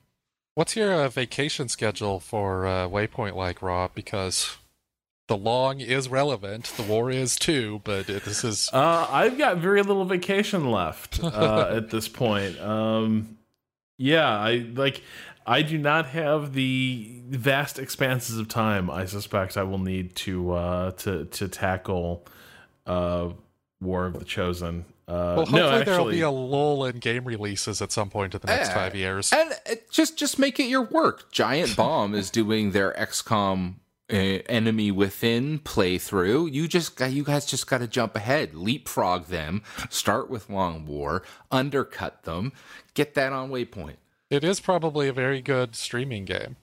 [0.55, 3.93] What's your uh, vacation schedule for uh, Waypoint like, Rob?
[3.95, 4.57] Because
[5.29, 6.73] the long is relevant.
[6.77, 8.69] The war is too, but this is.
[8.73, 12.59] Uh, I've got very little vacation left uh, at this point.
[12.61, 13.39] Um,
[13.97, 15.03] yeah, I like.
[15.47, 18.91] I do not have the vast expanses of time.
[18.91, 22.27] I suspect I will need to uh, to to tackle
[22.87, 23.31] uh,
[23.81, 24.87] War of the Chosen.
[25.07, 28.35] Uh, well, hopefully no, actually, there'll be a lull in game releases at some point
[28.35, 29.33] in the next uh, five years.
[29.33, 29.55] And
[29.91, 31.31] just just make it your work.
[31.33, 33.75] Giant Bomb is doing their XCOM
[34.11, 36.53] uh, enemy within playthrough.
[36.53, 40.87] You just got, you guys just got to jump ahead, leapfrog them, start with Long
[40.87, 42.53] War, undercut them,
[42.95, 43.97] get that on Waypoint.
[44.31, 46.57] It is probably a very good streaming game.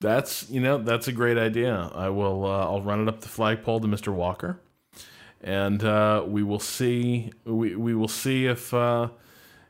[0.00, 1.90] That's you know that's a great idea.
[1.94, 4.12] I will uh, I'll run it up the flagpole to Mr.
[4.12, 4.60] Walker,
[5.40, 9.08] and uh, we will see we we will see if uh,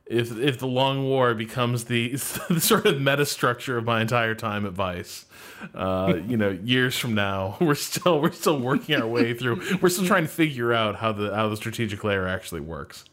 [0.06, 2.08] if if the long war becomes the,
[2.48, 5.26] the sort of meta structure of my entire time at Vice,
[5.74, 9.62] uh, you know, years from now, we're still we're still working our way through.
[9.80, 13.04] We're still trying to figure out how the how the strategic layer actually works.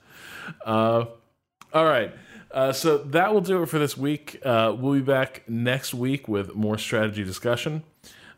[0.66, 1.06] Uh,
[1.74, 2.14] all right.
[2.52, 4.40] Uh, so that will do it for this week.
[4.44, 7.84] Uh, we'll be back next week with more strategy discussion.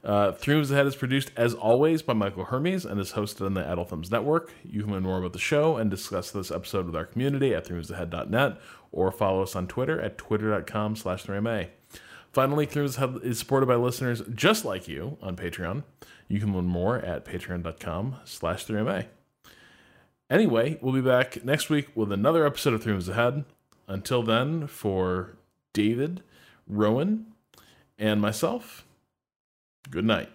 [0.04, 3.54] Uh, Three Moves Ahead is produced, as always, by Michael Hermes and is hosted on
[3.54, 4.54] the Idle Thumbs Network.
[4.64, 7.66] You can learn more about the show and discuss this episode with our community at
[7.66, 8.58] threemovesahead.net
[8.92, 11.70] or follow us on Twitter at twitter.com slash 3MA.
[12.34, 15.84] Finally, Three Moves Ahead is supported by listeners just like you on Patreon.
[16.28, 19.06] You can learn more at patreon.com slash 3MA.
[20.32, 23.46] Anyway, we'll be back next week with another episode of Three Moves Ahead.
[23.88, 25.36] Until then, for
[25.74, 26.24] David,
[26.68, 27.28] Rowan,
[28.00, 28.84] and myself,
[29.92, 30.30] good night.